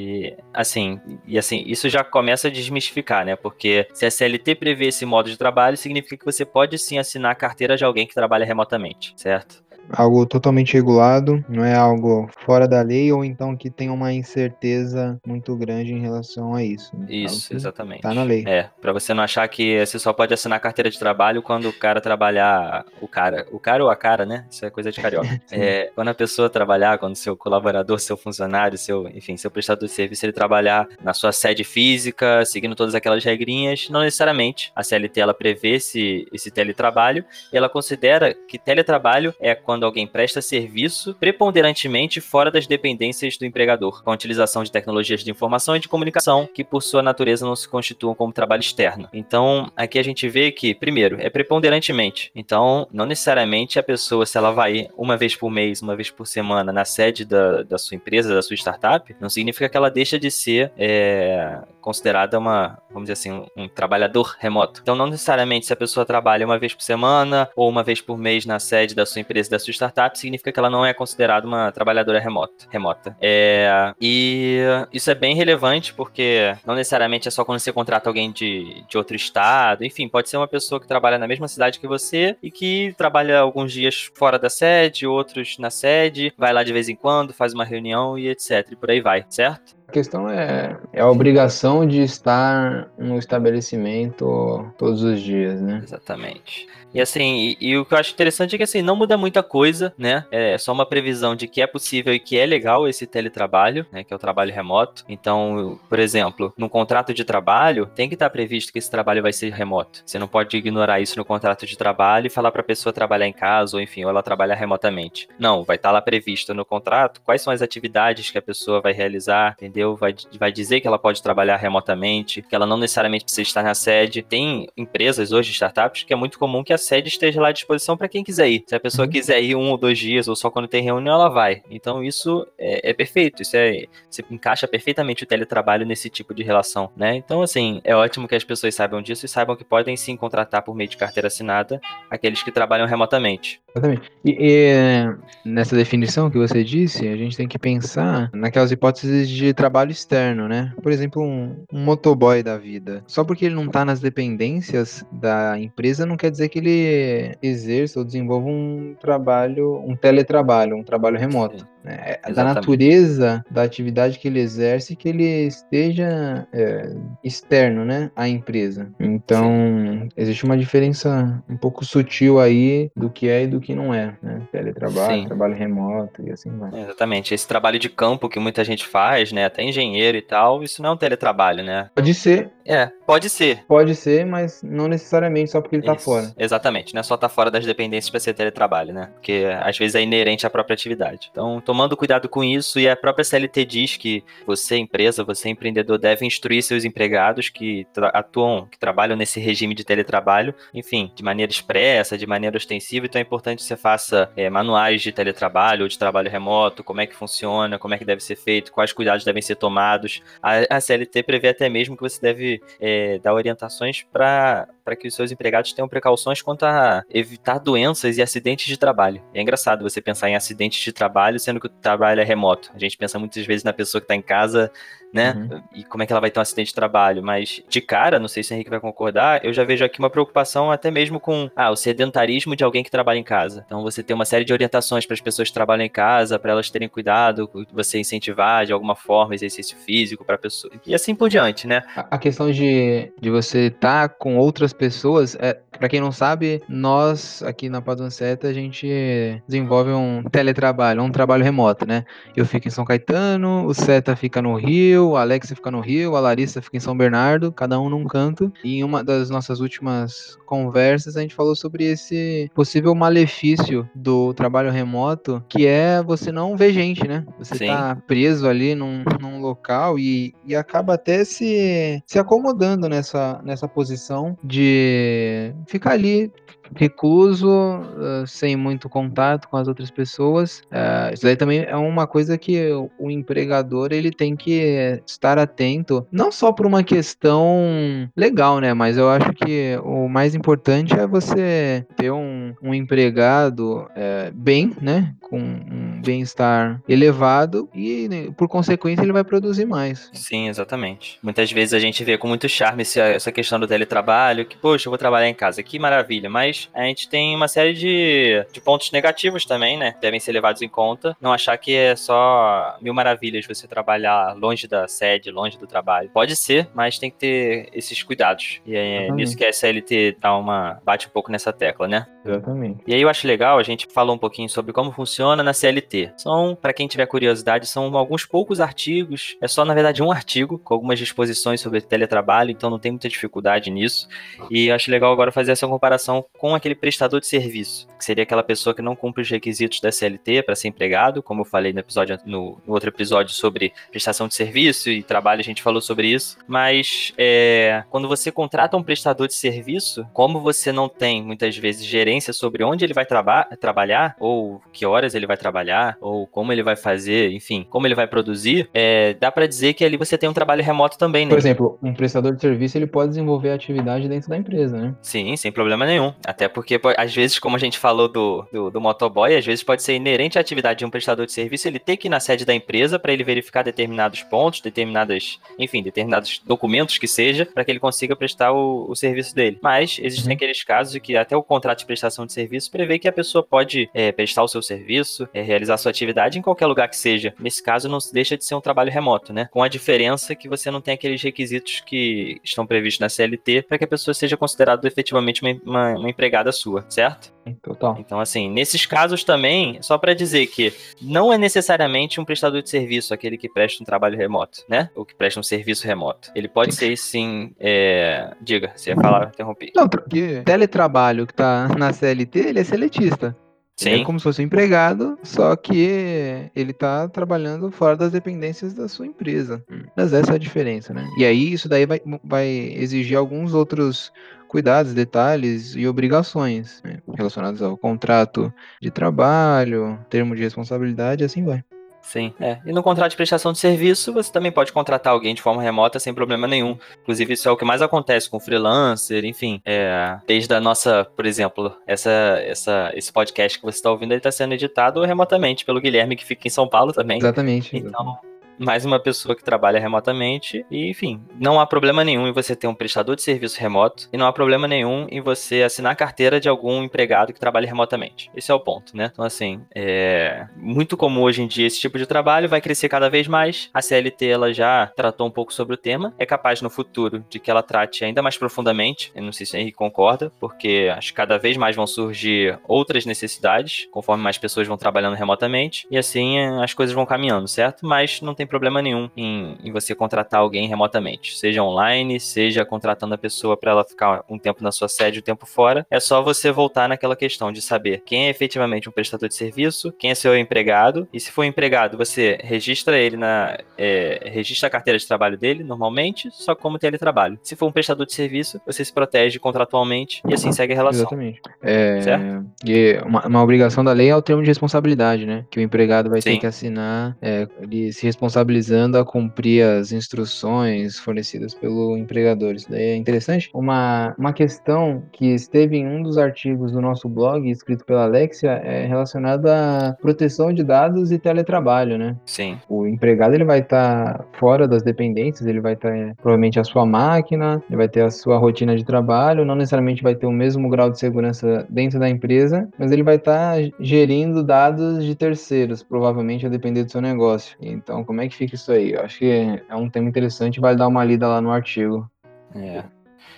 assim, 0.53 0.99
e 1.25 1.37
assim, 1.37 1.63
isso 1.65 1.89
já 1.89 2.03
começa 2.03 2.47
a 2.47 2.51
desmistificar, 2.51 3.25
né? 3.25 3.35
Porque 3.35 3.87
se 3.93 4.05
a 4.05 4.11
CLT 4.11 4.55
prevê 4.55 4.87
esse 4.87 5.05
modo 5.05 5.29
de 5.29 5.37
trabalho, 5.37 5.77
significa 5.77 6.17
que 6.17 6.25
você 6.25 6.45
pode 6.45 6.77
sim 6.77 6.97
assinar 6.97 7.31
a 7.31 7.35
carteira 7.35 7.77
de 7.77 7.83
alguém 7.83 8.07
que 8.07 8.13
trabalha 8.13 8.45
remotamente, 8.45 9.13
certo? 9.15 9.63
Algo 9.89 10.25
totalmente 10.25 10.73
regulado, 10.73 11.43
não 11.47 11.63
é 11.63 11.75
algo 11.75 12.29
fora 12.45 12.67
da 12.67 12.81
lei 12.81 13.11
ou 13.11 13.23
então 13.23 13.55
que 13.55 13.69
tem 13.69 13.89
uma 13.89 14.13
incerteza 14.13 15.19
muito 15.25 15.55
grande 15.55 15.93
em 15.93 15.99
relação 15.99 16.53
a 16.53 16.63
isso. 16.63 16.97
Né? 16.97 17.07
Isso, 17.09 17.53
exatamente. 17.53 18.01
Tá 18.01 18.13
na 18.13 18.23
lei. 18.23 18.43
É, 18.47 18.69
para 18.81 18.93
você 18.93 19.13
não 19.13 19.23
achar 19.23 19.47
que 19.47 19.85
você 19.85 19.99
só 19.99 20.13
pode 20.13 20.33
assinar 20.33 20.59
carteira 20.59 20.89
de 20.89 20.99
trabalho 20.99 21.41
quando 21.41 21.69
o 21.69 21.73
cara 21.73 22.01
trabalhar, 22.01 22.85
o 23.01 23.07
cara, 23.07 23.45
o 23.51 23.59
cara 23.59 23.83
ou 23.83 23.89
a 23.89 23.95
cara, 23.95 24.25
né? 24.25 24.45
Isso 24.49 24.65
é 24.65 24.69
coisa 24.69 24.91
de 24.91 25.01
carioca. 25.01 25.41
é, 25.51 25.91
quando 25.95 26.09
a 26.09 26.13
pessoa 26.13 26.49
trabalhar, 26.49 26.97
quando 26.97 27.15
seu 27.15 27.35
colaborador, 27.35 27.99
seu 27.99 28.17
funcionário, 28.17 28.77
seu, 28.77 29.07
enfim, 29.09 29.37
seu 29.37 29.51
prestador 29.51 29.87
de 29.87 29.93
serviço, 29.93 30.25
ele 30.25 30.33
trabalhar 30.33 30.87
na 31.01 31.13
sua 31.13 31.31
sede 31.31 31.63
física, 31.63 32.45
seguindo 32.45 32.75
todas 32.75 32.95
aquelas 32.95 33.23
regrinhas, 33.23 33.89
não 33.89 34.01
necessariamente. 34.01 34.71
A 34.75 34.83
CLT 34.83 35.19
ela 35.19 35.33
prevê 35.33 35.75
esse, 35.75 36.27
esse 36.31 36.51
teletrabalho 36.51 37.23
e 37.51 37.57
ela 37.57 37.69
considera 37.69 38.33
que 38.33 38.57
teletrabalho 38.57 39.33
é 39.39 39.55
quando 39.55 39.76
quando 39.77 39.85
alguém 39.85 40.07
presta 40.07 40.41
serviço 40.41 41.13
preponderantemente 41.19 42.19
fora 42.19 42.49
das 42.49 42.65
dependências 42.65 43.37
do 43.37 43.45
empregador, 43.45 44.03
com 44.03 44.09
a 44.09 44.13
utilização 44.13 44.63
de 44.63 44.71
tecnologias 44.71 45.23
de 45.23 45.29
informação 45.29 45.75
e 45.75 45.79
de 45.79 45.87
comunicação 45.87 46.49
que, 46.51 46.63
por 46.63 46.81
sua 46.81 47.03
natureza, 47.03 47.45
não 47.45 47.55
se 47.55 47.69
constituam 47.69 48.15
como 48.15 48.33
trabalho 48.33 48.61
externo. 48.61 49.07
Então, 49.13 49.71
aqui 49.75 49.99
a 49.99 50.03
gente 50.03 50.27
vê 50.27 50.51
que, 50.51 50.73
primeiro, 50.73 51.17
é 51.21 51.29
preponderantemente. 51.29 52.31
Então, 52.33 52.87
não 52.91 53.05
necessariamente 53.05 53.77
a 53.77 53.83
pessoa, 53.83 54.25
se 54.25 54.35
ela 54.35 54.49
vai 54.49 54.89
uma 54.97 55.15
vez 55.15 55.35
por 55.35 55.51
mês, 55.51 55.79
uma 55.79 55.95
vez 55.95 56.09
por 56.09 56.25
semana 56.25 56.73
na 56.73 56.83
sede 56.83 57.23
da, 57.23 57.61
da 57.61 57.77
sua 57.77 57.95
empresa, 57.95 58.33
da 58.33 58.41
sua 58.41 58.55
startup, 58.55 59.15
não 59.19 59.29
significa 59.29 59.69
que 59.69 59.77
ela 59.77 59.91
deixa 59.91 60.17
de 60.17 60.31
ser 60.31 60.71
é, 60.75 61.59
considerada 61.87 62.37
uma, 62.37 62.77
vamos 62.89 63.03
dizer 63.03 63.13
assim, 63.13 63.45
um, 63.55 63.65
trabalhador 63.69 64.35
remoto. 64.39 64.81
Então, 64.81 64.93
não 64.93 65.07
necessariamente 65.07 65.65
se 65.65 65.71
a 65.71 65.75
pessoa 65.75 66.05
trabalha 66.05 66.45
uma 66.45 66.59
vez 66.59 66.73
por 66.73 66.81
semana 66.81 67.49
ou 67.55 67.69
uma 67.69 67.81
vez 67.81 68.01
por 68.01 68.17
mês 68.17 68.45
na 68.45 68.59
sede 68.59 68.93
da 68.93 69.05
sua 69.05 69.21
empresa, 69.21 69.51
da 69.51 69.57
sua 69.57 69.71
startup, 69.71 70.19
significa 70.19 70.51
que 70.51 70.59
ela 70.59 70.69
não 70.69 70.85
é 70.85 70.93
considerada 70.93 71.47
uma 71.47 71.71
trabalhadora 71.71 72.19
remota. 72.19 72.65
remota. 72.69 73.15
É, 73.21 73.93
e 74.01 74.59
isso 74.91 75.09
é 75.09 75.15
bem 75.15 75.33
relevante 75.33 75.93
porque 75.93 76.57
não 76.65 76.75
necessariamente 76.75 77.29
é 77.29 77.31
só 77.31 77.45
quando 77.45 77.59
você 77.59 77.71
contrata 77.71 78.09
alguém 78.09 78.33
de, 78.33 78.83
de 78.89 78.97
outro 78.97 79.15
estado, 79.15 79.85
enfim, 79.85 80.09
pode 80.09 80.27
ser 80.27 80.35
uma 80.35 80.47
pessoa 80.47 80.81
que 80.81 80.87
trabalha 80.89 81.17
na 81.17 81.25
mesma 81.25 81.47
cidade 81.47 81.79
que 81.79 81.87
você 81.87 82.35
e 82.43 82.51
que 82.51 82.93
trabalha 82.97 83.39
alguns 83.39 83.71
dias 83.71 84.11
fora 84.13 84.37
da 84.37 84.49
sede, 84.49 85.07
outros 85.07 85.57
na 85.57 85.69
sede, 85.69 86.33
vai 86.37 86.51
lá 86.51 86.65
de 86.65 86.73
vez 86.73 86.89
em 86.89 86.97
quando, 86.97 87.31
faz 87.31 87.53
uma 87.53 87.63
reunião 87.63 88.19
e 88.19 88.27
etc. 88.27 88.67
E 88.71 88.75
por 88.75 88.91
aí 88.91 88.99
vai, 88.99 89.25
certo? 89.29 89.76
A 89.87 89.91
questão 89.91 90.29
é, 90.29 90.77
é 90.91 91.01
a 91.01 91.09
obrigação 91.09 91.87
de 91.87 92.01
estar 92.01 92.91
no 92.97 93.17
estabelecimento 93.17 94.69
todos 94.77 95.01
os 95.01 95.21
dias, 95.21 95.61
né? 95.61 95.81
Exatamente. 95.81 96.67
E 96.93 97.01
assim, 97.01 97.55
e, 97.61 97.69
e, 97.69 97.77
o 97.77 97.85
que 97.85 97.93
eu 97.93 97.97
acho 97.97 98.13
interessante 98.13 98.55
é 98.55 98.57
que 98.57 98.63
assim, 98.63 98.81
não 98.81 98.95
muda 98.95 99.17
muita 99.17 99.43
coisa, 99.43 99.93
né? 99.97 100.25
É 100.31 100.57
só 100.57 100.71
uma 100.71 100.85
previsão 100.85 101.35
de 101.35 101.47
que 101.47 101.61
é 101.61 101.67
possível 101.67 102.13
e 102.13 102.19
que 102.19 102.37
é 102.37 102.45
legal 102.45 102.87
esse 102.87 103.05
teletrabalho, 103.05 103.85
né? 103.91 104.03
Que 104.03 104.13
é 104.13 104.15
o 104.15 104.19
trabalho 104.19 104.53
remoto. 104.53 105.05
Então, 105.07 105.79
por 105.89 105.99
exemplo, 105.99 106.53
no 106.57 106.69
contrato 106.69 107.13
de 107.13 107.23
trabalho, 107.23 107.85
tem 107.85 108.07
que 108.07 108.15
estar 108.15 108.29
previsto 108.29 108.71
que 108.71 108.79
esse 108.79 108.89
trabalho 108.89 109.21
vai 109.21 109.33
ser 109.33 109.51
remoto. 109.51 110.01
Você 110.05 110.17
não 110.17 110.27
pode 110.27 110.55
ignorar 110.57 110.99
isso 110.99 111.17
no 111.17 111.25
contrato 111.25 111.65
de 111.65 111.77
trabalho 111.77 112.27
e 112.27 112.31
falar 112.31 112.51
para 112.51 112.61
a 112.61 112.65
pessoa 112.65 112.93
trabalhar 112.93 113.27
em 113.27 113.33
casa, 113.33 113.77
ou 113.77 113.81
enfim, 113.81 114.03
ou 114.03 114.09
ela 114.09 114.23
trabalhar 114.23 114.55
remotamente. 114.55 115.27
Não, 115.37 115.63
vai 115.63 115.75
estar 115.75 115.91
lá 115.91 116.01
previsto 116.01 116.53
no 116.53 116.65
contrato 116.65 117.21
quais 117.21 117.41
são 117.41 117.53
as 117.53 117.61
atividades 117.61 118.31
que 118.31 118.37
a 118.37 118.41
pessoa 118.41 118.81
vai 118.81 118.93
realizar, 118.93 119.53
entendeu? 119.53 119.76
Vai, 119.85 120.15
vai 120.39 120.51
dizer 120.51 120.81
que 120.81 120.87
ela 120.87 120.99
pode 120.99 121.21
trabalhar 121.21 121.57
remotamente, 121.57 122.41
que 122.41 122.55
ela 122.55 122.65
não 122.65 122.77
necessariamente 122.77 123.25
precisa 123.25 123.41
estar 123.41 123.63
na 123.63 123.75
sede. 123.75 124.21
Tem 124.21 124.67
empresas 124.75 125.31
hoje, 125.31 125.51
startups, 125.51 126.03
que 126.03 126.13
é 126.13 126.15
muito 126.15 126.39
comum 126.39 126.63
que 126.63 126.73
a 126.73 126.77
sede 126.77 127.09
esteja 127.09 127.41
lá 127.41 127.49
à 127.49 127.51
disposição 127.51 127.97
para 127.97 128.07
quem 128.07 128.23
quiser 128.23 128.49
ir. 128.49 128.63
Se 128.67 128.75
a 128.75 128.79
pessoa 128.79 129.05
uhum. 129.05 129.11
quiser 129.11 129.41
ir 129.41 129.55
um 129.55 129.69
ou 129.69 129.77
dois 129.77 129.97
dias, 129.97 130.27
ou 130.27 130.35
só 130.35 130.49
quando 130.49 130.67
tem 130.67 130.83
reunião, 130.83 131.15
ela 131.15 131.29
vai. 131.29 131.61
Então 131.69 132.03
isso 132.03 132.47
é, 132.57 132.89
é 132.89 132.93
perfeito, 132.93 133.41
isso 133.41 133.55
é, 133.55 133.85
se 134.09 134.23
encaixa 134.31 134.67
perfeitamente 134.67 135.23
o 135.23 135.27
teletrabalho 135.27 135.85
nesse 135.85 136.09
tipo 136.09 136.33
de 136.33 136.43
relação, 136.43 136.89
né? 136.95 137.15
Então, 137.15 137.41
assim, 137.41 137.81
é 137.83 137.95
ótimo 137.95 138.27
que 138.27 138.35
as 138.35 138.43
pessoas 138.43 138.75
saibam 138.75 139.01
disso 139.01 139.25
e 139.25 139.29
saibam 139.29 139.55
que 139.55 139.63
podem 139.63 139.95
sim 139.95 140.15
contratar 140.15 140.61
por 140.61 140.75
meio 140.75 140.89
de 140.89 140.97
carteira 140.97 141.27
assinada 141.27 141.79
aqueles 142.09 142.41
que 142.43 142.51
trabalham 142.51 142.87
remotamente. 142.87 143.61
Exatamente. 143.75 144.11
E, 144.25 144.37
e, 144.39 145.49
nessa 145.49 145.75
definição 145.75 146.29
que 146.29 146.37
você 146.37 146.63
disse, 146.63 147.07
a 147.07 147.15
gente 147.15 147.37
tem 147.37 147.47
que 147.47 147.59
pensar 147.59 148.29
naquelas 148.33 148.71
hipóteses 148.71 149.29
de 149.29 149.53
trabalho 149.53 149.66
externo, 149.89 150.47
né? 150.47 150.73
Por 150.81 150.91
exemplo, 150.91 151.21
um, 151.21 151.55
um 151.71 151.83
motoboy 151.83 152.43
da 152.43 152.57
vida. 152.57 153.03
Só 153.07 153.23
porque 153.23 153.45
ele 153.45 153.55
não 153.55 153.65
está 153.65 153.85
nas 153.85 153.99
dependências 153.99 155.05
da 155.11 155.59
empresa, 155.59 156.05
não 156.05 156.17
quer 156.17 156.31
dizer 156.31 156.49
que 156.49 156.59
ele 156.59 157.35
exerça 157.41 157.99
ou 157.99 158.05
desenvolva 158.05 158.47
um 158.47 158.95
trabalho, 158.99 159.81
um 159.85 159.95
teletrabalho, 159.95 160.75
um 160.75 160.83
trabalho 160.83 161.17
remoto. 161.17 161.65
Né? 161.83 162.17
É 162.23 162.33
da 162.33 162.43
natureza 162.43 163.43
da 163.49 163.63
atividade 163.63 164.19
que 164.19 164.27
ele 164.27 164.39
exerce 164.39 164.95
que 164.95 165.07
ele 165.07 165.23
esteja 165.23 166.45
é, 166.51 166.93
externo 167.23 167.85
né, 167.85 168.11
à 168.15 168.27
empresa. 168.27 168.91
Então, 168.99 169.45
Sim. 169.45 170.09
existe 170.17 170.43
uma 170.43 170.57
diferença 170.57 171.41
um 171.49 171.55
pouco 171.55 171.85
sutil 171.85 172.39
aí 172.39 172.91
do 172.95 173.09
que 173.09 173.29
é 173.29 173.43
e 173.43 173.47
do 173.47 173.61
que 173.61 173.73
não 173.73 173.93
é. 173.93 174.17
Né? 174.21 174.36
Teletrabalho, 174.51 175.21
Sim. 175.21 175.25
trabalho 175.27 175.55
remoto 175.55 176.21
e 176.25 176.31
assim 176.31 176.55
vai. 176.57 176.81
Exatamente. 176.81 177.33
Esse 177.33 177.47
trabalho 177.47 177.79
de 177.79 177.89
campo 177.89 178.29
que 178.29 178.39
muita 178.39 178.63
gente 178.63 178.85
faz, 178.85 179.31
né, 179.31 179.45
até 179.45 179.63
engenheiro 179.63 180.17
e 180.17 180.21
tal, 180.21 180.63
isso 180.63 180.81
não 180.81 180.91
é 180.91 180.93
um 180.93 180.97
teletrabalho, 180.97 181.63
né? 181.63 181.89
Pode 181.93 182.13
ser. 182.13 182.51
É, 182.65 182.87
pode 183.05 183.29
ser. 183.29 183.63
Pode 183.67 183.95
ser, 183.95 184.25
mas 184.25 184.61
não 184.61 184.87
necessariamente 184.87 185.51
só 185.51 185.61
porque 185.61 185.77
ele 185.77 185.85
tá 185.85 185.93
isso. 185.93 186.05
tá 186.05 186.11
fora. 186.11 186.33
Exatamente, 186.37 186.93
não 186.93 186.99
é 186.99 187.03
só 187.03 187.15
tá 187.15 187.29
fora 187.29 187.49
das 187.49 187.65
dependências 187.65 188.09
para 188.09 188.19
ser 188.19 188.33
teletrabalho, 188.33 188.93
né? 188.93 189.09
Porque 189.13 189.45
às 189.61 189.77
vezes 189.77 189.95
é 189.95 190.01
inerente 190.01 190.45
à 190.45 190.49
própria 190.49 190.73
atividade. 190.73 191.29
Então, 191.31 191.61
tomando 191.61 191.95
cuidado 191.95 192.27
com 192.27 192.43
isso, 192.43 192.79
e 192.79 192.89
a 192.89 192.95
própria 192.95 193.23
CLT 193.23 193.65
diz 193.65 193.97
que 193.97 194.23
você, 194.45 194.77
empresa, 194.77 195.23
você, 195.23 195.49
empreendedor, 195.49 195.97
deve 195.97 196.25
instruir 196.25 196.61
seus 196.61 196.83
empregados 196.83 197.49
que 197.49 197.87
atuam, 198.13 198.67
que 198.69 198.77
trabalham 198.77 199.15
nesse 199.15 199.39
regime 199.39 199.73
de 199.73 199.85
teletrabalho, 199.85 200.53
enfim, 200.73 201.11
de 201.15 201.23
maneira 201.23 201.51
expressa, 201.51 202.17
de 202.17 202.27
maneira 202.27 202.57
ostensiva. 202.57 203.05
Então, 203.05 203.19
é 203.19 203.23
importante 203.23 203.59
que 203.59 203.65
você 203.65 203.77
faça 203.77 204.29
é, 204.37 204.51
manuais 204.51 205.01
de 205.01 205.11
teletrabalho 205.11 205.81
ou 205.81 205.87
de 205.87 205.97
trabalho 205.97 206.29
remoto, 206.29 206.83
como 206.83 207.01
é 207.01 207.07
que 207.07 207.15
funciona, 207.15 207.79
como 207.79 207.95
é 207.95 207.97
que 207.97 208.05
deve 208.05 208.21
ser 208.21 208.35
feito, 208.35 208.71
quais 208.71 208.93
cuidados 208.93 209.25
devem 209.25 209.41
ser 209.41 209.55
tomados. 209.55 210.21
A, 210.41 210.77
a 210.77 210.79
CLT 210.79 211.23
prevê 211.23 211.49
até 211.49 211.67
mesmo 211.67 211.97
que 211.97 212.03
você 212.03 212.21
deve 212.21 212.61
é, 212.79 213.17
dar 213.17 213.33
orientações 213.33 214.03
para 214.13 214.67
que 214.95 215.07
os 215.07 215.15
seus 215.15 215.31
empregados 215.31 215.73
tenham 215.73 215.87
precauções 215.87 216.41
quanto 216.41 216.65
a 216.65 217.03
evitar 217.09 217.59
doenças 217.59 218.17
e 218.17 218.21
acidentes 218.21 218.67
de 218.67 218.77
trabalho. 218.77 219.21
E 219.33 219.39
é 219.39 219.41
engraçado 219.41 219.83
você 219.83 220.01
pensar 220.01 220.29
em 220.29 220.35
acidentes 220.35 220.83
de 220.83 220.91
trabalho, 220.91 221.39
sendo 221.39 221.59
que 221.59 221.67
o 221.67 221.69
trabalho 221.69 222.21
é 222.21 222.23
remoto. 222.23 222.71
A 222.73 222.79
gente 222.79 222.97
pensa 222.97 223.19
muitas 223.19 223.45
vezes 223.45 223.63
na 223.63 223.73
pessoa 223.73 224.01
que 224.01 224.05
está 224.05 224.15
em 224.15 224.21
casa 224.21 224.71
né? 225.13 225.33
Uhum. 225.33 225.61
E 225.73 225.83
como 225.83 226.03
é 226.03 226.05
que 226.05 226.13
ela 226.13 226.19
vai 226.19 226.29
ter 226.29 226.39
um 226.39 226.41
acidente 226.41 226.69
de 226.69 226.75
trabalho. 226.75 227.23
Mas, 227.23 227.61
de 227.67 227.81
cara, 227.81 228.19
não 228.19 228.27
sei 228.27 228.43
se 228.43 228.51
o 228.51 228.55
Henrique 228.55 228.69
vai 228.69 228.79
concordar, 228.79 229.43
eu 229.43 229.53
já 229.53 229.63
vejo 229.63 229.83
aqui 229.83 229.99
uma 229.99 230.09
preocupação 230.09 230.71
até 230.71 230.91
mesmo 230.91 231.19
com 231.19 231.49
ah, 231.55 231.71
o 231.71 231.75
sedentarismo 231.75 232.55
de 232.55 232.63
alguém 232.63 232.83
que 232.83 232.91
trabalha 232.91 233.17
em 233.17 233.23
casa. 233.23 233.63
Então, 233.65 233.81
você 233.81 234.03
tem 234.03 234.15
uma 234.15 234.25
série 234.25 234.45
de 234.45 234.53
orientações 234.53 235.05
para 235.05 235.13
as 235.13 235.21
pessoas 235.21 235.47
que 235.47 235.53
trabalham 235.53 235.85
em 235.85 235.89
casa, 235.89 236.37
para 236.37 236.51
elas 236.51 236.69
terem 236.69 236.89
cuidado, 236.89 237.49
você 237.71 237.99
incentivar 237.99 238.65
de 238.65 238.73
alguma 238.73 238.95
forma 238.95 239.35
exercício 239.35 239.77
físico 239.77 240.25
para 240.25 240.35
a 240.35 240.39
pessoa. 240.39 240.73
E 240.85 240.93
assim 240.93 241.15
por 241.15 241.29
diante, 241.29 241.67
né? 241.67 241.83
A 241.95 242.17
questão 242.17 242.51
de, 242.51 243.11
de 243.19 243.29
você 243.29 243.67
estar 243.67 244.09
tá 244.09 244.15
com 244.15 244.37
outras 244.37 244.73
pessoas, 244.77 245.35
é, 245.35 245.59
para 245.77 245.89
quem 245.89 246.01
não 246.01 246.11
sabe, 246.11 246.61
nós 246.67 247.41
aqui 247.43 247.69
na 247.69 247.81
Padonceta, 247.81 248.47
a 248.47 248.53
gente 248.53 249.41
desenvolve 249.47 249.91
um 249.91 250.23
teletrabalho, 250.23 251.01
um 251.01 251.11
trabalho 251.11 251.43
remoto, 251.43 251.87
né? 251.87 252.03
Eu 252.35 252.45
fico 252.45 252.67
em 252.67 252.71
São 252.71 252.85
Caetano, 252.85 253.65
o 253.65 253.73
Seta 253.73 254.15
fica 254.15 254.41
no 254.41 254.55
Rio, 254.55 254.77
Rio, 254.97 255.15
a 255.15 255.21
Alexa 255.21 255.55
fica 255.55 255.71
no 255.71 255.79
Rio, 255.79 256.15
a 256.15 256.19
Larissa 256.19 256.61
fica 256.61 256.77
em 256.77 256.79
São 256.79 256.95
Bernardo, 256.95 257.51
cada 257.51 257.79
um 257.79 257.89
num 257.89 258.05
canto. 258.05 258.51
E 258.63 258.79
em 258.79 258.83
uma 258.83 259.03
das 259.03 259.29
nossas 259.29 259.59
últimas 259.59 260.37
conversas, 260.45 261.17
a 261.17 261.21
gente 261.21 261.35
falou 261.35 261.55
sobre 261.55 261.85
esse 261.85 262.49
possível 262.53 262.93
malefício 262.93 263.89
do 263.95 264.33
trabalho 264.33 264.71
remoto, 264.71 265.43
que 265.47 265.65
é 265.65 266.01
você 266.03 266.31
não 266.31 266.55
ver 266.55 266.73
gente, 266.73 267.07
né? 267.07 267.25
Você 267.39 267.55
Sim. 267.55 267.67
tá 267.67 267.97
preso 268.07 268.47
ali 268.47 268.75
num, 268.75 269.03
num 269.19 269.41
local 269.41 269.97
e, 269.97 270.33
e 270.45 270.55
acaba 270.55 270.93
até 270.93 271.23
se, 271.23 272.01
se 272.05 272.19
acomodando 272.19 272.87
nessa, 272.87 273.41
nessa 273.43 273.67
posição 273.67 274.37
de 274.43 275.53
ficar 275.67 275.91
ali 275.91 276.31
recluso, 276.75 277.49
uh, 277.49 278.25
sem 278.25 278.55
muito 278.55 278.89
contato 278.89 279.47
com 279.47 279.57
as 279.57 279.67
outras 279.67 279.91
pessoas. 279.91 280.61
Uh, 280.71 281.13
isso 281.13 281.23
daí 281.23 281.35
também 281.35 281.63
é 281.63 281.75
uma 281.75 282.07
coisa 282.07 282.37
que 282.37 282.69
o 282.99 283.09
empregador 283.09 283.91
ele 283.91 284.11
tem 284.11 284.35
que 284.35 285.01
estar 285.05 285.37
atento, 285.37 286.05
não 286.11 286.31
só 286.31 286.51
por 286.51 286.65
uma 286.65 286.83
questão 286.83 288.09
legal, 288.15 288.59
né? 288.59 288.73
Mas 288.73 288.97
eu 288.97 289.09
acho 289.09 289.31
que 289.33 289.77
o 289.83 290.07
mais 290.07 290.35
importante 290.35 290.93
é 290.93 291.07
você 291.07 291.85
ter 291.95 292.11
um, 292.11 292.53
um 292.61 292.73
empregado 292.73 293.87
é, 293.95 294.31
bem, 294.33 294.73
né? 294.81 295.13
Com 295.21 295.39
um 295.39 296.01
bem-estar 296.01 296.81
elevado 296.87 297.69
e, 297.73 298.07
né, 298.07 298.29
por 298.37 298.47
consequência, 298.47 299.03
ele 299.03 299.11
vai 299.11 299.23
produzir 299.23 299.65
mais. 299.65 300.09
Sim, 300.13 300.47
exatamente. 300.47 301.19
Muitas 301.21 301.51
vezes 301.51 301.73
a 301.73 301.79
gente 301.79 302.03
vê 302.03 302.17
com 302.17 302.27
muito 302.27 302.47
charme 302.47 302.83
essa 302.83 303.31
questão 303.31 303.59
do 303.59 303.67
teletrabalho, 303.67 304.45
que, 304.45 304.57
poxa, 304.57 304.87
eu 304.87 304.91
vou 304.91 304.97
trabalhar 304.97 305.29
em 305.29 305.33
casa, 305.33 305.61
que 305.61 305.77
maravilha, 305.77 306.29
mas 306.29 306.56
mas 306.73 306.83
a 306.83 306.87
gente 306.87 307.09
tem 307.09 307.35
uma 307.35 307.47
série 307.47 307.73
de, 307.73 308.45
de 308.51 308.61
pontos 308.61 308.91
negativos 308.91 309.45
também, 309.45 309.77
né? 309.77 309.95
Devem 310.01 310.19
ser 310.19 310.31
levados 310.31 310.61
em 310.61 310.69
conta. 310.69 311.15
Não 311.21 311.33
achar 311.33 311.57
que 311.57 311.75
é 311.75 311.95
só 311.95 312.77
mil 312.81 312.93
maravilhas 312.93 313.45
você 313.45 313.67
trabalhar 313.67 314.35
longe 314.35 314.67
da 314.67 314.87
sede, 314.87 315.31
longe 315.31 315.57
do 315.57 315.67
trabalho. 315.67 316.09
Pode 316.09 316.35
ser, 316.35 316.69
mas 316.73 316.99
tem 316.99 317.11
que 317.11 317.17
ter 317.17 317.69
esses 317.73 318.01
cuidados. 318.03 318.61
E 318.65 318.75
é 318.75 319.11
nisso 319.11 319.35
que 319.35 319.45
a 319.45 319.49
SLT 319.49 320.17
dá 320.19 320.35
uma. 320.35 320.81
bate 320.83 321.07
um 321.07 321.11
pouco 321.11 321.31
nessa 321.31 321.51
tecla, 321.53 321.87
né? 321.87 322.07
Exatamente. 322.25 322.83
E 322.85 322.93
aí 322.93 323.01
eu 323.01 323.09
acho 323.09 323.27
legal, 323.27 323.57
a 323.57 323.63
gente 323.63 323.87
falou 323.93 324.15
um 324.15 324.19
pouquinho 324.19 324.49
sobre 324.49 324.73
como 324.73 324.91
funciona 324.91 325.43
na 325.43 325.53
CLT. 325.53 326.13
São, 326.17 326.57
para 326.59 326.73
quem 326.73 326.87
tiver 326.87 327.05
curiosidade, 327.05 327.67
são 327.67 327.95
alguns 327.95 328.25
poucos 328.25 328.59
artigos. 328.59 329.37
É 329.41 329.47
só, 329.47 329.63
na 329.63 329.73
verdade, 329.73 330.03
um 330.03 330.11
artigo 330.11 330.57
com 330.59 330.73
algumas 330.73 330.99
disposições 330.99 331.61
sobre 331.61 331.81
teletrabalho, 331.81 332.51
então 332.51 332.69
não 332.69 332.79
tem 332.79 332.91
muita 332.91 333.09
dificuldade 333.09 333.69
nisso. 333.69 334.07
E 334.49 334.67
eu 334.67 334.75
acho 334.75 334.91
legal 334.91 335.11
agora 335.11 335.31
fazer 335.31 335.51
essa 335.51 335.67
comparação 335.67 336.25
com 336.37 336.46
com 336.47 336.55
aquele 336.55 336.75
prestador 336.75 337.19
de 337.19 337.27
serviço, 337.27 337.87
que 337.97 338.05
seria 338.05 338.23
aquela 338.23 338.41
pessoa 338.41 338.73
que 338.73 338.81
não 338.81 338.95
cumpre 338.95 339.21
os 339.21 339.29
requisitos 339.29 339.81
da 339.81 339.91
CLT 339.91 340.43
para 340.43 340.55
ser 340.55 340.69
empregado, 340.69 341.21
como 341.21 341.41
eu 341.41 341.45
falei 341.45 341.73
no 341.73 341.79
episódio 341.79 342.17
no, 342.25 342.57
no, 342.65 342.73
outro 342.73 342.89
episódio 342.89 343.33
sobre 343.33 343.73
prestação 343.91 344.29
de 344.29 344.35
serviço 344.35 344.89
e 344.89 345.03
trabalho, 345.03 345.41
a 345.41 345.43
gente 345.43 345.61
falou 345.61 345.81
sobre 345.81 346.07
isso. 346.07 346.37
Mas 346.47 347.13
é, 347.17 347.83
quando 347.89 348.07
você 348.07 348.31
contrata 348.31 348.77
um 348.77 348.83
prestador 348.83 349.27
de 349.27 349.33
serviço, 349.33 350.07
como 350.13 350.39
você 350.39 350.71
não 350.71 350.87
tem 350.87 351.21
muitas 351.21 351.57
vezes 351.57 351.85
gerência 351.85 352.31
sobre 352.31 352.63
onde 352.63 352.85
ele 352.85 352.93
vai 352.93 353.05
traba 353.05 353.43
trabalhar, 353.59 354.15
ou 354.19 354.61
que 354.71 354.85
horas 354.85 355.15
ele 355.15 355.27
vai 355.27 355.35
trabalhar, 355.35 355.97
ou 355.99 356.25
como 356.27 356.53
ele 356.53 356.63
vai 356.63 356.77
fazer, 356.77 357.31
enfim, 357.31 357.67
como 357.69 357.87
ele 357.87 357.95
vai 357.95 358.07
produzir, 358.07 358.69
é, 358.73 359.15
dá 359.15 359.29
para 359.31 359.47
dizer 359.47 359.73
que 359.73 359.83
ali 359.83 359.97
você 359.97 360.17
tem 360.17 360.29
um 360.29 360.33
trabalho 360.33 360.63
remoto 360.63 360.97
também, 360.97 361.25
né? 361.25 361.29
Por 361.29 361.37
exemplo, 361.37 361.77
um 361.83 361.93
prestador 361.93 362.33
de 362.33 362.39
serviço 362.39 362.77
ele 362.77 362.87
pode 362.87 363.09
desenvolver 363.09 363.51
atividade 363.51 364.07
dentro 364.07 364.29
da 364.29 364.37
empresa, 364.37 364.77
né? 364.77 364.95
Sim, 365.01 365.35
sem 365.35 365.51
problema 365.51 365.85
nenhum 365.85 366.13
Até 366.25 366.36
porque, 366.45 366.77
às 366.97 367.15
vezes, 367.15 367.39
como 367.39 367.55
a 367.55 367.59
gente 367.59 367.79
falou 367.79 368.09
do, 368.09 368.45
do, 368.51 368.69
do, 368.69 368.81
motoboy, 368.81 369.33
às 369.33 369.45
vezes 369.45 369.63
pode 369.63 369.81
ser 369.81 369.95
inerente 369.95 370.37
à 370.37 370.41
atividade 370.41 370.79
de 370.79 370.85
um 370.85 370.89
prestador 370.89 371.25
de 371.25 371.31
serviço 371.31 371.67
ele 371.67 371.79
ter 371.79 371.95
que 371.95 372.07
ir 372.07 372.09
na 372.09 372.19
sede 372.19 372.43
da 372.43 372.53
empresa 372.53 372.99
para 372.99 373.13
ele 373.13 373.23
verificar 373.23 373.63
determinados 373.63 374.23
pontos, 374.23 374.59
determinadas, 374.59 375.39
enfim, 375.57 375.81
determinados 375.81 376.41
documentos 376.45 376.97
que 376.97 377.07
seja, 377.07 377.45
para 377.45 377.63
que 377.63 377.71
ele 377.71 377.79
consiga 377.79 378.15
prestar 378.15 378.51
o, 378.51 378.89
o, 378.89 378.95
serviço 378.95 379.33
dele. 379.33 379.57
Mas 379.61 379.99
existem 380.01 380.31
uhum. 380.31 380.35
aqueles 380.35 380.63
casos 380.63 380.95
em 380.95 380.99
que 380.99 381.15
até 381.15 381.35
o 381.35 381.41
contrato 381.41 381.79
de 381.79 381.85
prestação 381.85 382.25
de 382.25 382.33
serviço 382.33 382.69
prevê 382.69 382.99
que 382.99 383.07
a 383.07 383.13
pessoa 383.13 383.43
pode 383.43 383.89
é, 383.93 384.11
prestar 384.11 384.43
o 384.43 384.47
seu 384.47 384.61
serviço, 384.61 385.27
é, 385.33 385.41
realizar 385.41 385.77
sua 385.77 385.89
atividade 385.89 386.37
em 386.37 386.41
qualquer 386.41 386.67
lugar 386.67 386.87
que 386.87 386.97
seja. 386.97 387.33
Nesse 387.39 387.63
caso, 387.63 387.89
não 387.89 387.99
deixa 388.11 388.37
de 388.37 388.45
ser 388.45 388.55
um 388.55 388.61
trabalho 388.61 388.91
remoto, 388.91 389.33
né? 389.33 389.47
Com 389.51 389.63
a 389.63 389.67
diferença 389.67 390.35
que 390.35 390.49
você 390.49 390.69
não 390.69 390.81
tem 390.81 390.93
aqueles 390.93 391.21
requisitos 391.21 391.81
que 391.85 392.39
estão 392.43 392.65
previstos 392.65 392.99
na 392.99 393.09
CLT 393.09 393.63
para 393.63 393.77
que 393.77 393.83
a 393.83 393.87
pessoa 393.87 394.13
seja 394.13 394.37
considerada 394.37 394.87
efetivamente 394.87 395.41
uma, 395.41 395.59
uma, 395.65 395.91
uma 395.99 396.09
empregada 396.09 396.26
sua, 396.51 396.85
certo? 396.89 397.35
Total. 397.61 397.95
Então, 397.99 398.19
assim, 398.19 398.49
nesses 398.49 398.85
casos 398.85 399.23
também, 399.23 399.81
só 399.81 399.97
para 399.97 400.13
dizer 400.13 400.47
que 400.47 400.73
não 401.01 401.31
é 401.31 401.37
necessariamente 401.37 402.19
um 402.19 402.25
prestador 402.25 402.61
de 402.61 402.69
serviço 402.69 403.13
aquele 403.13 403.37
que 403.37 403.47
presta 403.47 403.81
um 403.81 403.85
trabalho 403.85 404.17
remoto, 404.17 404.63
né? 404.67 404.89
Ou 404.95 405.05
que 405.05 405.15
presta 405.15 405.39
um 405.39 405.43
serviço 405.43 405.87
remoto. 405.87 406.31
Ele 406.35 406.47
pode 406.47 406.73
sim. 406.73 406.87
ser, 406.87 406.97
sim. 406.97 407.55
É... 407.59 408.33
Diga, 408.41 408.73
você 408.75 408.89
ia 408.89 408.95
falar, 408.95 409.29
interrompi. 409.29 409.71
Não, 409.75 409.87
porque 409.87 410.41
teletrabalho 410.45 411.25
que 411.25 411.33
tá 411.33 411.69
na 411.77 411.93
CLT, 411.93 412.39
ele 412.39 412.59
é 412.59 412.63
seletista. 412.63 413.35
Sim. 413.77 413.89
Ele 413.89 414.01
é 414.01 414.05
como 414.05 414.19
se 414.19 414.23
fosse 414.23 414.41
um 414.41 414.45
empregado, 414.45 415.19
só 415.21 415.55
que 415.55 416.49
ele 416.55 416.71
está 416.71 417.07
trabalhando 417.07 417.69
fora 417.69 417.95
das 417.95 418.11
dependências 418.11 418.73
da 418.73 418.87
sua 418.87 419.05
empresa. 419.05 419.63
Mas 419.95 420.13
essa 420.13 420.31
é 420.31 420.35
a 420.35 420.39
diferença, 420.39 420.93
né? 420.93 421.07
E 421.15 421.23
aí 421.23 421.53
isso 421.53 421.69
daí 421.69 421.85
vai, 421.85 422.01
vai 422.23 422.47
exigir 422.47 423.15
alguns 423.15 423.53
outros 423.53 424.11
cuidados, 424.47 424.93
detalhes 424.93 425.75
e 425.75 425.85
obrigações 425.87 426.81
né? 426.83 426.99
relacionados 427.15 427.61
ao 427.61 427.77
contrato 427.77 428.51
de 428.81 428.89
trabalho, 428.89 429.99
termo 430.09 430.35
de 430.35 430.41
responsabilidade, 430.41 431.23
assim 431.23 431.43
vai. 431.43 431.63
Sim, 432.07 432.33
é. 432.39 432.57
E 432.65 432.71
no 432.71 432.81
contrato 432.81 433.11
de 433.11 433.17
prestação 433.17 433.51
de 433.51 433.59
serviço, 433.59 434.13
você 434.13 434.31
também 434.31 434.49
pode 434.49 434.71
contratar 434.71 435.11
alguém 435.11 435.35
de 435.35 435.41
forma 435.41 435.61
remota 435.61 435.99
sem 435.99 436.13
problema 436.13 436.47
nenhum. 436.47 436.77
Inclusive, 437.01 437.33
isso 437.33 437.49
é 437.49 437.51
o 437.51 437.57
que 437.57 437.65
mais 437.65 437.81
acontece 437.81 438.29
com 438.29 438.39
freelancer, 438.39 439.25
enfim. 439.25 439.61
É, 439.65 440.17
desde 440.25 440.53
a 440.53 440.61
nossa, 440.61 441.05
por 441.17 441.25
exemplo, 441.25 441.75
essa, 441.85 442.09
essa, 442.45 442.91
esse 442.93 443.11
podcast 443.11 443.59
que 443.59 443.65
você 443.65 443.77
está 443.77 443.91
ouvindo, 443.91 444.13
ele 444.13 444.19
está 444.19 444.31
sendo 444.31 444.53
editado 444.53 445.03
remotamente 445.03 445.65
pelo 445.65 445.81
Guilherme, 445.81 446.15
que 446.15 446.23
fica 446.23 446.47
em 446.47 446.51
São 446.51 446.65
Paulo 446.65 446.93
também. 446.93 447.17
Exatamente. 447.17 447.75
Então, 447.75 447.91
exatamente 447.91 448.36
mais 448.59 448.85
uma 448.85 448.99
pessoa 448.99 449.35
que 449.35 449.43
trabalha 449.43 449.79
remotamente. 449.79 450.65
E, 450.69 450.89
enfim, 450.89 451.21
não 451.39 451.59
há 451.59 451.65
problema 451.65 452.03
nenhum 452.03 452.27
em 452.27 452.31
você 452.31 452.55
ter 452.55 452.67
um 452.67 452.75
prestador 452.75 453.15
de 453.15 453.21
serviço 453.21 453.59
remoto 453.59 454.09
e 454.11 454.17
não 454.17 454.27
há 454.27 454.33
problema 454.33 454.67
nenhum 454.67 455.07
em 455.09 455.21
você 455.21 455.63
assinar 455.63 455.91
a 455.91 455.95
carteira 455.95 456.39
de 456.39 456.49
algum 456.49 456.83
empregado 456.83 457.33
que 457.33 457.39
trabalhe 457.39 457.67
remotamente. 457.67 458.29
Esse 458.35 458.51
é 458.51 458.53
o 458.53 458.59
ponto, 458.59 458.95
né? 458.95 459.09
Então, 459.11 459.25
assim, 459.25 459.61
é 459.73 460.47
muito 460.55 460.97
comum 460.97 461.21
hoje 461.21 461.41
em 461.41 461.47
dia 461.47 461.67
esse 461.67 461.79
tipo 461.79 461.97
de 461.97 462.05
trabalho, 462.05 462.49
vai 462.49 462.61
crescer 462.61 462.89
cada 462.89 463.09
vez 463.09 463.27
mais. 463.27 463.69
A 463.73 463.81
CLT 463.81 464.27
ela 464.27 464.53
já 464.53 464.87
tratou 464.95 465.27
um 465.27 465.31
pouco 465.31 465.53
sobre 465.53 465.75
o 465.75 465.77
tema, 465.77 466.13
é 466.17 466.25
capaz 466.25 466.61
no 466.61 466.69
futuro 466.69 467.23
de 467.29 467.39
que 467.39 467.51
ela 467.51 467.63
trate 467.63 468.03
ainda 468.03 468.21
mais 468.21 468.37
profundamente. 468.37 469.11
Eu 469.15 469.23
não 469.23 469.31
sei 469.31 469.45
se 469.45 469.55
o 469.55 469.59
Henrique 469.59 469.77
concorda, 469.77 470.31
porque 470.39 470.91
acho 470.95 471.09
que 471.09 471.17
cada 471.17 471.37
vez 471.37 471.57
mais 471.57 471.75
vão 471.75 471.85
surgir 471.85 472.59
outras 472.67 473.05
necessidades, 473.05 473.87
conforme 473.91 474.23
mais 474.23 474.37
pessoas 474.37 474.67
vão 474.67 474.77
trabalhando 474.77 475.15
remotamente, 475.15 475.87
e 475.91 475.97
assim 475.97 476.39
as 476.61 476.73
coisas 476.73 476.95
vão 476.95 477.05
caminhando, 477.05 477.47
certo? 477.47 477.85
Mas 477.85 478.21
não 478.21 478.33
tem 478.33 478.46
tem 478.47 478.49
problema 478.49 478.81
nenhum 478.81 479.09
em, 479.15 479.57
em 479.61 479.71
você 479.71 479.93
contratar 479.93 480.39
alguém 480.39 480.67
remotamente, 480.67 481.37
seja 481.37 481.61
online, 481.61 482.17
seja 482.19 482.63
contratando 482.63 483.13
a 483.13 483.17
pessoa 483.17 483.57
para 483.57 483.71
ela 483.71 483.83
ficar 483.83 484.23
um 484.29 484.39
tempo 484.39 484.63
na 484.63 484.71
sua 484.71 484.87
sede, 484.87 485.19
um 485.19 485.21
tempo 485.21 485.45
fora. 485.45 485.85
É 485.91 485.99
só 485.99 486.23
você 486.23 486.49
voltar 486.49 486.87
naquela 486.87 487.15
questão 487.15 487.51
de 487.51 487.61
saber 487.61 488.01
quem 488.05 488.27
é 488.27 488.29
efetivamente 488.29 488.87
um 488.87 488.91
prestador 488.91 489.27
de 489.27 489.35
serviço, 489.35 489.91
quem 489.91 490.11
é 490.11 490.15
seu 490.15 490.35
empregado, 490.37 491.07
e 491.11 491.19
se 491.19 491.31
for 491.31 491.41
um 491.41 491.45
empregado, 491.45 491.97
você 491.97 492.39
registra 492.41 492.97
ele 492.97 493.17
na. 493.17 493.57
É, 493.77 494.29
registra 494.31 494.67
a 494.67 494.69
carteira 494.69 494.97
de 494.97 495.05
trabalho 495.05 495.37
dele, 495.37 495.63
normalmente, 495.63 496.29
só 496.31 496.55
como 496.55 496.79
teletrabalho. 496.79 497.37
Se 497.43 497.55
for 497.55 497.67
um 497.67 497.71
prestador 497.71 498.05
de 498.05 498.13
serviço, 498.13 498.61
você 498.65 498.85
se 498.85 498.93
protege 498.93 499.39
contratualmente 499.39 500.21
e 500.27 500.33
assim 500.33 500.51
segue 500.53 500.73
a 500.73 500.75
relação. 500.75 501.01
Exatamente. 501.01 501.41
É, 501.61 502.01
certo? 502.01 502.45
E 502.65 502.99
uma, 503.05 503.27
uma 503.27 503.43
obrigação 503.43 503.83
da 503.83 503.91
lei 503.91 504.09
é 504.09 504.15
o 504.15 504.21
termo 504.21 504.41
de 504.41 504.47
responsabilidade, 504.47 505.25
né? 505.25 505.45
Que 505.51 505.59
o 505.59 505.61
empregado 505.61 506.09
vai 506.09 506.21
Sim. 506.21 506.31
ter 506.31 506.37
que 506.39 506.45
assinar, 506.45 507.17
é, 507.21 507.47
ele 507.61 507.91
se 507.91 508.05
responsabiliza 508.05 508.36
responsabilizando 508.37 508.97
a 508.97 509.05
cumprir 509.05 509.63
as 509.63 509.91
instruções 509.91 510.99
fornecidas 510.99 511.53
pelo 511.53 511.97
empregador. 511.97 512.55
Isso 512.55 512.69
daí 512.69 512.81
é 512.81 512.95
interessante. 512.95 513.49
Uma, 513.53 514.13
uma 514.17 514.33
questão 514.33 515.03
que 515.11 515.33
esteve 515.33 515.77
em 515.77 515.87
um 515.87 516.03
dos 516.03 516.17
artigos 516.17 516.71
do 516.71 516.81
nosso 516.81 517.09
blog, 517.09 517.49
escrito 517.49 517.85
pela 517.85 518.03
Alexia, 518.03 518.51
é 518.51 518.85
relacionada 518.85 519.89
à 519.89 519.93
proteção 519.93 520.53
de 520.53 520.63
dados 520.63 521.11
e 521.11 521.17
teletrabalho, 521.17 521.97
né? 521.97 522.15
Sim. 522.25 522.57
O 522.69 522.85
empregado 522.85 523.33
ele 523.33 523.45
vai 523.45 523.59
estar 523.59 524.19
tá 524.19 524.25
fora 524.33 524.67
das 524.67 524.83
dependências, 524.83 525.47
ele 525.47 525.59
vai 525.59 525.73
estar 525.73 525.91
tá, 525.91 526.13
provavelmente 526.21 526.59
a 526.59 526.63
sua 526.63 526.85
máquina, 526.85 527.61
ele 527.69 527.77
vai 527.77 527.87
ter 527.87 528.01
a 528.01 528.11
sua 528.11 528.37
rotina 528.37 528.75
de 528.75 528.83
trabalho, 528.83 529.45
não 529.45 529.55
necessariamente 529.55 530.03
vai 530.03 530.15
ter 530.15 530.25
o 530.25 530.31
mesmo 530.31 530.69
grau 530.69 530.89
de 530.89 530.99
segurança 530.99 531.65
dentro 531.69 531.99
da 531.99 532.09
empresa, 532.09 532.67
mas 532.77 532.91
ele 532.91 533.03
vai 533.03 533.15
estar 533.15 533.55
tá 533.55 533.69
gerindo 533.79 534.43
dados 534.43 535.03
de 535.03 535.15
terceiros, 535.15 535.81
provavelmente 535.81 536.45
a 536.45 536.49
depender 536.49 536.83
do 536.83 536.91
seu 536.91 537.01
negócio. 537.01 537.57
Então, 537.61 538.03
como 538.03 538.21
é 538.21 538.26
que 538.29 538.35
fica 538.35 538.55
isso 538.55 538.71
aí? 538.71 538.93
Eu 538.93 539.01
acho 539.01 539.19
que 539.19 539.63
é 539.69 539.75
um 539.75 539.89
tema 539.89 540.09
interessante, 540.09 540.59
vale 540.59 540.77
dar 540.77 540.87
uma 540.87 541.03
lida 541.03 541.27
lá 541.27 541.41
no 541.41 541.51
artigo. 541.51 542.09
É. 542.55 542.83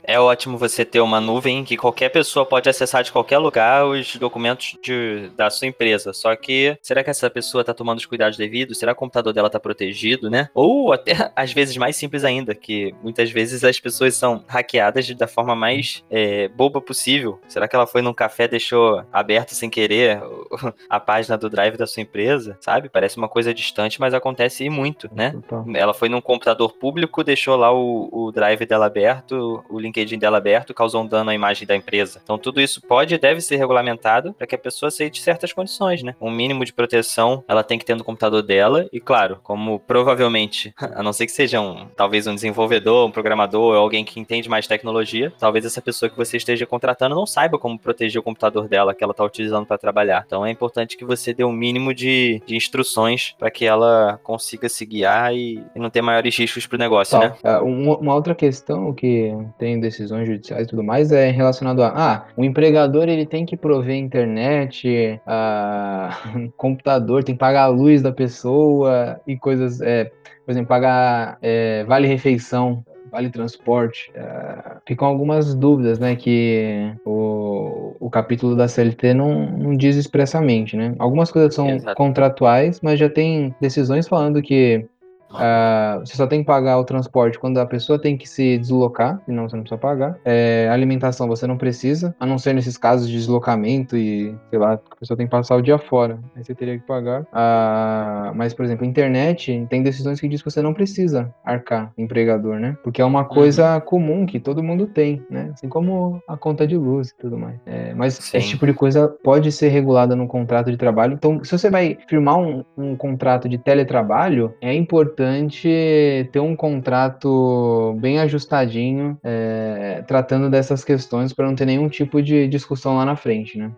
É 0.03 0.19
ótimo 0.19 0.57
você 0.57 0.85
ter 0.85 0.99
uma 0.99 1.19
nuvem 1.19 1.63
que 1.63 1.77
qualquer 1.77 2.09
pessoa 2.09 2.45
pode 2.45 2.69
acessar 2.69 3.03
de 3.03 3.11
qualquer 3.11 3.37
lugar 3.37 3.85
os 3.85 4.15
documentos 4.15 4.77
de, 4.81 5.29
da 5.35 5.49
sua 5.49 5.67
empresa. 5.67 6.13
Só 6.13 6.35
que, 6.35 6.77
será 6.81 7.03
que 7.03 7.09
essa 7.09 7.29
pessoa 7.29 7.61
está 7.61 7.73
tomando 7.73 7.99
os 7.99 8.05
cuidados 8.05 8.37
devidos? 8.37 8.77
Será 8.77 8.93
que 8.93 8.97
o 8.97 8.99
computador 8.99 9.33
dela 9.33 9.47
está 9.47 9.59
protegido, 9.59 10.29
né? 10.29 10.49
Ou 10.53 10.93
até, 10.93 11.31
às 11.35 11.53
vezes, 11.53 11.77
mais 11.77 11.95
simples 11.95 12.23
ainda, 12.23 12.53
que 12.55 12.93
muitas 13.01 13.31
vezes 13.31 13.63
as 13.63 13.79
pessoas 13.79 14.15
são 14.15 14.43
hackeadas 14.47 15.09
da 15.15 15.27
forma 15.27 15.55
mais 15.55 16.03
é, 16.09 16.47
boba 16.49 16.81
possível. 16.81 17.39
Será 17.47 17.67
que 17.67 17.75
ela 17.75 17.87
foi 17.87 18.01
num 18.01 18.13
café 18.13 18.47
deixou 18.47 19.03
aberto 19.11 19.53
sem 19.53 19.69
querer 19.69 20.21
a 20.89 20.99
página 20.99 21.37
do 21.37 21.49
drive 21.49 21.77
da 21.77 21.87
sua 21.87 22.01
empresa? 22.01 22.57
Sabe? 22.59 22.89
Parece 22.89 23.17
uma 23.17 23.29
coisa 23.29 23.53
distante, 23.53 23.99
mas 23.99 24.13
acontece 24.13 24.69
muito, 24.69 25.09
né? 25.13 25.33
Ela 25.75 25.93
foi 25.93 26.09
num 26.09 26.21
computador 26.21 26.73
público, 26.73 27.23
deixou 27.23 27.55
lá 27.55 27.71
o, 27.71 28.09
o 28.11 28.31
drive 28.31 28.65
dela 28.65 28.85
aberto, 28.85 29.63
o 29.69 29.79
link 29.79 29.88
LinkedIn 29.89 30.17
dela 30.17 30.37
aberto 30.37 30.73
causou 30.73 31.03
um 31.03 31.07
dano 31.07 31.29
à 31.29 31.35
imagem 31.35 31.67
da 31.67 31.75
empresa. 31.75 32.21
Então 32.23 32.37
tudo 32.37 32.61
isso 32.61 32.81
pode 32.81 33.15
e 33.15 33.17
deve 33.17 33.41
ser 33.41 33.57
regulamentado 33.57 34.33
para 34.33 34.47
que 34.47 34.55
a 34.55 34.57
pessoa 34.57 34.87
aceite 34.87 35.21
certas 35.21 35.51
condições, 35.51 36.03
né? 36.03 36.15
Um 36.21 36.31
mínimo 36.31 36.63
de 36.63 36.73
proteção 36.73 37.43
ela 37.47 37.63
tem 37.63 37.77
que 37.77 37.85
ter 37.85 37.95
no 37.95 38.03
computador 38.03 38.41
dela 38.41 38.87
e 38.91 38.99
claro, 38.99 39.39
como 39.43 39.79
provavelmente, 39.79 40.73
a 40.79 41.03
não 41.03 41.13
ser 41.13 41.25
que 41.25 41.31
seja 41.31 41.59
um, 41.59 41.87
talvez 41.95 42.27
um 42.27 42.35
desenvolvedor, 42.35 43.07
um 43.07 43.11
programador 43.11 43.73
ou 43.73 43.75
alguém 43.75 44.05
que 44.05 44.19
entende 44.19 44.49
mais 44.49 44.67
tecnologia, 44.67 45.33
talvez 45.39 45.65
essa 45.65 45.81
pessoa 45.81 46.09
que 46.09 46.17
você 46.17 46.37
esteja 46.37 46.65
contratando 46.65 47.15
não 47.15 47.25
saiba 47.25 47.57
como 47.57 47.77
proteger 47.77 48.19
o 48.19 48.23
computador 48.23 48.67
dela 48.67 48.93
que 48.93 49.03
ela 49.03 49.11
está 49.11 49.23
utilizando 49.23 49.65
para 49.65 49.77
trabalhar. 49.77 50.23
Então 50.25 50.45
é 50.45 50.51
importante 50.51 50.97
que 50.97 51.05
você 51.05 51.33
dê 51.33 51.43
um 51.43 51.51
mínimo 51.51 51.93
de, 51.93 52.41
de 52.45 52.55
instruções 52.55 53.35
para 53.37 53.49
que 53.49 53.65
ela 53.65 54.19
consiga 54.23 54.69
se 54.69 54.85
guiar 54.85 55.33
e, 55.33 55.63
e 55.75 55.79
não 55.79 55.89
ter 55.89 56.01
maiores 56.01 56.37
riscos 56.37 56.67
para 56.67 56.75
o 56.75 56.79
negócio, 56.79 57.19
tá. 57.19 57.35
né? 57.43 57.59
Uma, 57.59 57.97
uma 57.97 58.15
outra 58.15 58.35
questão 58.35 58.93
que 58.93 59.33
tem 59.57 59.78
decisões 59.79 60.27
judiciais 60.27 60.65
e 60.65 60.69
tudo 60.69 60.83
mais 60.83 61.11
é 61.11 61.31
relacionado 61.31 61.83
a, 61.83 61.93
ah, 61.95 62.25
o 62.35 62.43
empregador 62.43 63.07
ele 63.07 63.25
tem 63.25 63.45
que 63.45 63.57
prover 63.57 63.95
internet, 63.95 65.19
a, 65.25 66.17
computador, 66.57 67.23
tem 67.23 67.35
que 67.35 67.39
pagar 67.39 67.63
a 67.63 67.67
luz 67.67 68.01
da 68.01 68.11
pessoa 68.11 69.19
e 69.27 69.37
coisas, 69.37 69.81
é, 69.81 70.05
por 70.45 70.51
exemplo, 70.51 70.67
pagar 70.67 71.37
é, 71.41 71.83
vale 71.85 72.07
refeição 72.07 72.83
vale 73.11 73.29
transporte. 73.29 74.11
Uh, 74.11 74.79
ficam 74.85 75.07
algumas 75.07 75.53
dúvidas, 75.55 75.99
né, 75.99 76.15
que 76.15 76.93
o, 77.05 77.95
o 77.99 78.09
capítulo 78.09 78.55
da 78.55 78.67
CLT 78.67 79.13
não, 79.13 79.45
não 79.49 79.75
diz 79.75 79.95
expressamente, 79.95 80.77
né? 80.77 80.95
Algumas 80.99 81.31
coisas 81.31 81.53
são 81.53 81.69
Exato. 81.69 81.95
contratuais, 81.95 82.79
mas 82.81 82.99
já 82.99 83.09
tem 83.09 83.53
decisões 83.59 84.07
falando 84.07 84.41
que 84.41 84.85
Uh, 85.31 85.99
você 85.99 86.15
só 86.15 86.25
tem 86.25 86.39
que 86.41 86.45
pagar 86.45 86.77
o 86.79 86.83
transporte 86.83 87.37
quando 87.37 87.59
a 87.59 87.65
pessoa 87.65 87.99
tem 87.99 88.17
que 88.17 88.27
se 88.27 88.57
deslocar, 88.57 89.21
senão 89.25 89.47
você 89.47 89.55
não 89.55 89.63
precisa 89.63 89.79
pagar. 89.79 90.17
É, 90.25 90.67
alimentação 90.71 91.27
você 91.27 91.45
não 91.45 91.57
precisa, 91.57 92.15
a 92.19 92.25
não 92.25 92.37
ser 92.37 92.53
nesses 92.53 92.77
casos 92.77 93.07
de 93.07 93.13
deslocamento 93.13 93.95
e, 93.95 94.35
sei 94.49 94.59
lá, 94.59 94.73
a 94.73 94.95
pessoa 94.99 95.17
tem 95.17 95.27
que 95.27 95.31
passar 95.31 95.55
o 95.55 95.61
dia 95.61 95.77
fora. 95.77 96.19
Aí 96.35 96.43
você 96.43 96.55
teria 96.55 96.77
que 96.77 96.85
pagar. 96.85 97.21
Uh, 97.21 98.33
mas, 98.35 98.53
por 98.53 98.65
exemplo, 98.65 98.85
internet 98.85 99.65
tem 99.69 99.83
decisões 99.83 100.19
que 100.19 100.27
diz 100.27 100.41
que 100.41 100.49
você 100.49 100.61
não 100.61 100.73
precisa 100.73 101.33
arcar, 101.45 101.91
empregador, 101.97 102.59
né? 102.59 102.75
Porque 102.83 103.01
é 103.01 103.05
uma 103.05 103.25
coisa 103.25 103.75
uhum. 103.75 103.81
comum 103.81 104.25
que 104.25 104.39
todo 104.39 104.63
mundo 104.63 104.87
tem, 104.87 105.23
né? 105.29 105.51
Assim 105.53 105.69
como 105.69 106.21
a 106.27 106.35
conta 106.35 106.65
de 106.65 106.75
luz 106.75 107.09
e 107.09 107.17
tudo 107.17 107.37
mais. 107.37 107.59
É, 107.65 107.93
mas 107.93 108.15
Sim. 108.15 108.37
esse 108.37 108.49
tipo 108.49 108.65
de 108.65 108.73
coisa 108.73 109.07
pode 109.23 109.51
ser 109.51 109.69
regulada 109.69 110.15
num 110.15 110.27
contrato 110.27 110.71
de 110.71 110.77
trabalho. 110.77 111.13
Então, 111.13 111.43
se 111.43 111.51
você 111.51 111.69
vai 111.69 111.97
firmar 112.07 112.37
um, 112.39 112.63
um 112.77 112.95
contrato 112.95 113.47
de 113.47 113.57
teletrabalho, 113.57 114.53
é 114.61 114.73
importante 114.73 115.18
importante 115.19 116.29
ter 116.31 116.39
um 116.39 116.55
contrato 116.55 117.95
bem 117.99 118.19
ajustadinho, 118.19 119.17
é, 119.23 120.03
tratando 120.07 120.49
dessas 120.49 120.83
questões 120.83 121.33
para 121.33 121.45
não 121.45 121.55
ter 121.55 121.65
nenhum 121.65 121.89
tipo 121.89 122.21
de 122.21 122.47
discussão 122.47 122.95
lá 122.95 123.05
na 123.05 123.15
frente, 123.15 123.57
né? 123.57 123.71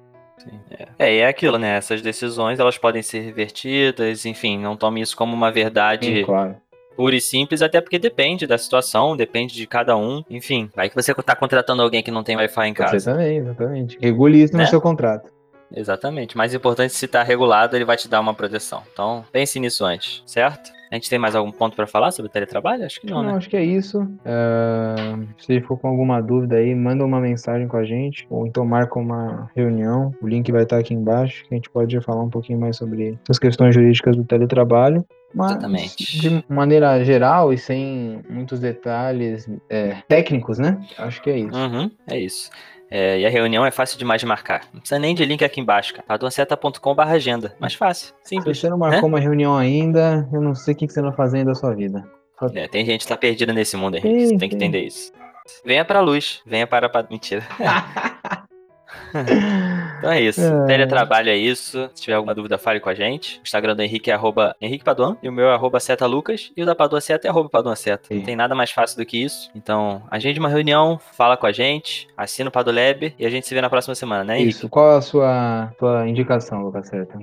É. 0.71 0.87
é, 0.97 1.15
e 1.15 1.19
é 1.19 1.27
aquilo, 1.27 1.57
né? 1.57 1.77
Essas 1.77 2.01
decisões 2.01 2.59
elas 2.59 2.77
podem 2.77 3.01
ser 3.01 3.21
revertidas, 3.21 4.25
enfim, 4.25 4.57
não 4.57 4.75
tome 4.75 5.01
isso 5.01 5.15
como 5.15 5.35
uma 5.35 5.51
verdade 5.51 6.17
Sim, 6.17 6.23
claro 6.23 6.55
pura 6.95 7.15
e 7.15 7.21
simples, 7.21 7.61
até 7.61 7.81
porque 7.81 7.97
depende 7.97 8.45
da 8.45 8.57
situação, 8.57 9.15
depende 9.15 9.55
de 9.55 9.65
cada 9.65 9.97
um. 9.97 10.23
Enfim, 10.29 10.69
vai 10.75 10.89
que 10.89 10.93
você 10.93 11.15
tá 11.15 11.35
contratando 11.35 11.81
alguém 11.81 12.03
que 12.03 12.11
não 12.11 12.21
tem 12.21 12.35
Wi-Fi 12.35 12.67
em 12.67 12.73
casa. 12.73 12.95
Exatamente, 12.95 13.39
exatamente. 13.39 13.97
Regule 13.99 14.43
isso 14.43 14.55
né? 14.55 14.63
no 14.63 14.69
seu 14.69 14.79
contrato. 14.79 15.31
Exatamente. 15.73 16.37
Mais 16.37 16.53
importante, 16.53 16.93
se 16.93 17.07
tá 17.07 17.23
regulado, 17.23 17.75
ele 17.75 17.85
vai 17.85 17.97
te 17.97 18.07
dar 18.07 18.19
uma 18.19 18.33
proteção. 18.33 18.83
Então, 18.91 19.23
pense 19.31 19.59
nisso 19.59 19.85
antes, 19.85 20.23
certo? 20.25 20.71
A 20.91 20.95
gente 20.95 21.09
tem 21.09 21.17
mais 21.17 21.35
algum 21.35 21.53
ponto 21.53 21.73
para 21.73 21.87
falar 21.87 22.11
sobre 22.11 22.29
teletrabalho? 22.29 22.85
Acho 22.85 22.99
que 22.99 23.07
não, 23.07 23.23
não 23.23 23.31
né? 23.31 23.37
Acho 23.37 23.49
que 23.49 23.55
é 23.55 23.63
isso. 23.63 24.01
Uh, 24.01 25.25
se 25.37 25.61
for 25.61 25.79
com 25.79 25.87
alguma 25.87 26.21
dúvida 26.21 26.57
aí, 26.57 26.75
manda 26.75 27.05
uma 27.05 27.21
mensagem 27.21 27.65
com 27.65 27.77
a 27.77 27.85
gente, 27.85 28.27
ou 28.29 28.45
então 28.45 28.65
marca 28.65 28.99
uma 28.99 29.49
reunião. 29.55 30.13
O 30.21 30.27
link 30.27 30.51
vai 30.51 30.63
estar 30.63 30.77
aqui 30.77 30.93
embaixo, 30.93 31.45
que 31.45 31.53
a 31.53 31.55
gente 31.55 31.69
pode 31.69 31.99
falar 32.01 32.21
um 32.21 32.29
pouquinho 32.29 32.59
mais 32.59 32.75
sobre 32.75 33.17
as 33.29 33.39
questões 33.39 33.73
jurídicas 33.73 34.17
do 34.17 34.25
teletrabalho. 34.25 35.05
Mas, 35.33 35.51
Exatamente. 35.51 36.19
De 36.19 36.43
maneira 36.49 37.01
geral 37.05 37.53
e 37.53 37.57
sem 37.57 38.21
muitos 38.29 38.59
detalhes 38.59 39.49
é, 39.69 39.95
técnicos, 40.09 40.59
né? 40.59 40.77
Acho 40.97 41.21
que 41.21 41.29
é 41.29 41.39
isso. 41.39 41.57
Uhum, 41.57 41.89
é 42.05 42.19
isso. 42.19 42.49
É, 42.93 43.21
e 43.21 43.25
a 43.25 43.29
reunião 43.29 43.65
é 43.65 43.71
fácil 43.71 43.97
demais 43.97 44.19
de 44.19 44.27
marcar. 44.27 44.67
Não 44.73 44.81
precisa 44.81 44.99
nem 44.99 45.15
de 45.15 45.23
link 45.23 45.41
aqui 45.45 45.61
embaixo, 45.61 45.93
cara. 45.93 46.05
paduanceta.com 46.05 46.95
agenda. 46.99 47.55
Mais 47.57 47.73
fácil, 47.73 48.13
simples. 48.21 48.57
Se 48.57 48.61
você 48.61 48.69
não 48.69 48.77
marcou 48.77 49.03
né? 49.03 49.07
uma 49.07 49.19
reunião 49.19 49.57
ainda, 49.57 50.27
eu 50.33 50.41
não 50.41 50.53
sei 50.53 50.73
o 50.73 50.77
que 50.77 50.89
você 50.89 50.99
anda 50.99 51.13
fazendo 51.13 51.47
da 51.47 51.55
sua 51.55 51.73
vida. 51.73 52.03
É, 52.53 52.67
tem 52.67 52.85
gente 52.85 53.01
que 53.01 53.07
tá 53.07 53.15
perdida 53.15 53.53
nesse 53.53 53.77
mundo, 53.77 53.95
Henrique. 53.95 54.27
Você 54.27 54.37
tem 54.37 54.49
que 54.49 54.55
entender 54.55 54.81
isso. 54.81 55.13
Venha 55.63 55.85
pra 55.85 56.01
luz, 56.01 56.41
venha 56.45 56.67
para... 56.67 56.89
Mentira. 57.09 57.43
então 59.97 60.11
é 60.11 60.21
isso. 60.21 60.41
É. 60.41 60.65
Teletrabalho 60.65 61.29
é 61.29 61.35
isso. 61.35 61.89
Se 61.93 62.03
tiver 62.03 62.15
alguma 62.15 62.33
dúvida, 62.33 62.57
fale 62.57 62.79
com 62.79 62.89
a 62.89 62.93
gente. 62.93 63.39
O 63.39 63.43
Instagram 63.43 63.75
do 63.75 63.81
Henrique 63.81 64.11
é 64.11 64.13
arroba 64.13 64.55
Henrique 64.61 64.83
Paduan. 64.83 65.17
E 65.21 65.29
o 65.29 65.31
meu 65.31 65.47
é 65.47 65.53
arroba 65.53 65.79
Seta 65.79 66.05
Lucas. 66.05 66.51
E 66.55 66.63
o 66.63 66.65
da 66.65 66.75
Padua 66.75 67.01
Seta 67.01 67.27
é 67.27 67.29
arroba 67.29 67.49
Paduan 67.49 67.75
Seta. 67.75 68.13
Não 68.13 68.21
tem 68.21 68.35
nada 68.35 68.55
mais 68.55 68.71
fácil 68.71 68.97
do 68.97 69.05
que 69.05 69.23
isso. 69.23 69.49
Então, 69.55 70.01
agende 70.09 70.39
uma 70.39 70.49
reunião, 70.49 70.99
fala 71.13 71.37
com 71.37 71.45
a 71.45 71.51
gente, 71.51 72.07
assina 72.15 72.49
o 72.49 72.51
Padolab 72.51 73.13
e 73.17 73.25
a 73.25 73.29
gente 73.29 73.47
se 73.47 73.53
vê 73.53 73.61
na 73.61 73.69
próxima 73.69 73.95
semana, 73.95 74.23
né, 74.23 74.35
Henrique? 74.39 74.49
Isso. 74.57 74.69
Qual 74.69 74.97
a 74.97 75.01
sua, 75.01 75.73
sua 75.77 76.07
indicação, 76.07 76.63
Lucas 76.63 76.87
Seta? 76.87 77.19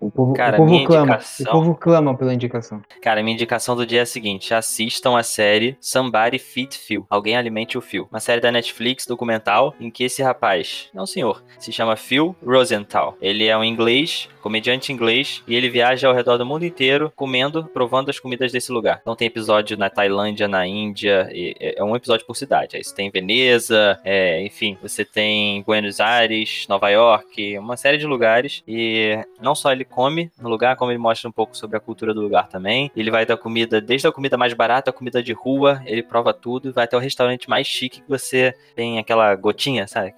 O 0.00 0.10
povo, 0.10 0.34
Cara, 0.34 0.60
o 0.60 0.66
povo 0.66 0.84
clama. 0.84 1.14
Indicação... 1.14 1.46
O 1.46 1.50
povo 1.50 1.74
clama 1.74 2.16
pela 2.16 2.34
indicação. 2.34 2.82
Cara, 3.02 3.22
minha 3.22 3.34
indicação 3.34 3.76
do 3.76 3.86
dia 3.86 4.00
é 4.00 4.02
a 4.02 4.06
seguinte: 4.06 4.52
assistam 4.54 5.16
a 5.16 5.22
série 5.22 5.76
Somebody 5.80 6.38
Feed 6.38 6.76
Phil. 6.76 7.06
Alguém 7.08 7.36
alimente 7.36 7.78
o 7.78 7.80
Phil. 7.80 8.08
Uma 8.10 8.20
série 8.20 8.40
da 8.40 8.50
Netflix, 8.52 9.06
documental, 9.06 9.74
em 9.80 9.90
que 9.90 10.04
esse 10.04 10.22
rapaz, 10.22 10.89
não 10.94 11.06
senhor, 11.06 11.42
se 11.58 11.72
chama 11.72 11.96
Phil 11.96 12.34
Rosenthal. 12.44 13.16
Ele 13.20 13.46
é 13.46 13.56
um 13.56 13.64
inglês 13.64 14.28
comediante 14.40 14.92
inglês, 14.92 15.42
e 15.46 15.54
ele 15.54 15.68
viaja 15.68 16.08
ao 16.08 16.14
redor 16.14 16.36
do 16.36 16.46
mundo 16.46 16.64
inteiro 16.64 17.12
comendo, 17.14 17.64
provando 17.72 18.08
as 18.08 18.18
comidas 18.18 18.50
desse 18.50 18.72
lugar. 18.72 18.98
Então 19.00 19.14
tem 19.14 19.26
episódio 19.26 19.76
na 19.76 19.88
Tailândia, 19.88 20.48
na 20.48 20.66
Índia, 20.66 21.28
é 21.32 21.82
um 21.84 21.94
episódio 21.94 22.26
por 22.26 22.36
cidade. 22.36 22.76
Aí 22.76 22.84
você 22.84 22.94
tem 22.94 23.10
Veneza, 23.10 24.00
é, 24.04 24.42
enfim, 24.42 24.76
você 24.82 25.04
tem 25.04 25.62
Buenos 25.62 26.00
Aires, 26.00 26.66
Nova 26.68 26.88
York, 26.88 27.58
uma 27.58 27.76
série 27.76 27.98
de 27.98 28.06
lugares. 28.06 28.62
E 28.66 29.18
não 29.40 29.54
só 29.54 29.72
ele 29.72 29.84
come 29.84 30.30
no 30.40 30.48
lugar, 30.48 30.76
como 30.76 30.90
ele 30.90 30.98
mostra 30.98 31.28
um 31.28 31.32
pouco 31.32 31.56
sobre 31.56 31.76
a 31.76 31.80
cultura 31.80 32.14
do 32.14 32.20
lugar 32.20 32.48
também. 32.48 32.90
Ele 32.96 33.10
vai 33.10 33.26
da 33.26 33.36
comida, 33.36 33.80
desde 33.80 34.08
a 34.08 34.12
comida 34.12 34.36
mais 34.36 34.54
barata, 34.54 34.90
a 34.90 34.92
comida 34.92 35.22
de 35.22 35.32
rua, 35.32 35.82
ele 35.84 36.02
prova 36.02 36.32
tudo 36.32 36.68
e 36.68 36.72
vai 36.72 36.84
até 36.84 36.96
o 36.96 37.00
restaurante 37.00 37.48
mais 37.48 37.66
chique 37.66 38.00
que 38.00 38.08
você 38.08 38.54
tem 38.74 38.98
aquela 38.98 39.34
gotinha, 39.34 39.86
sabe? 39.86 40.14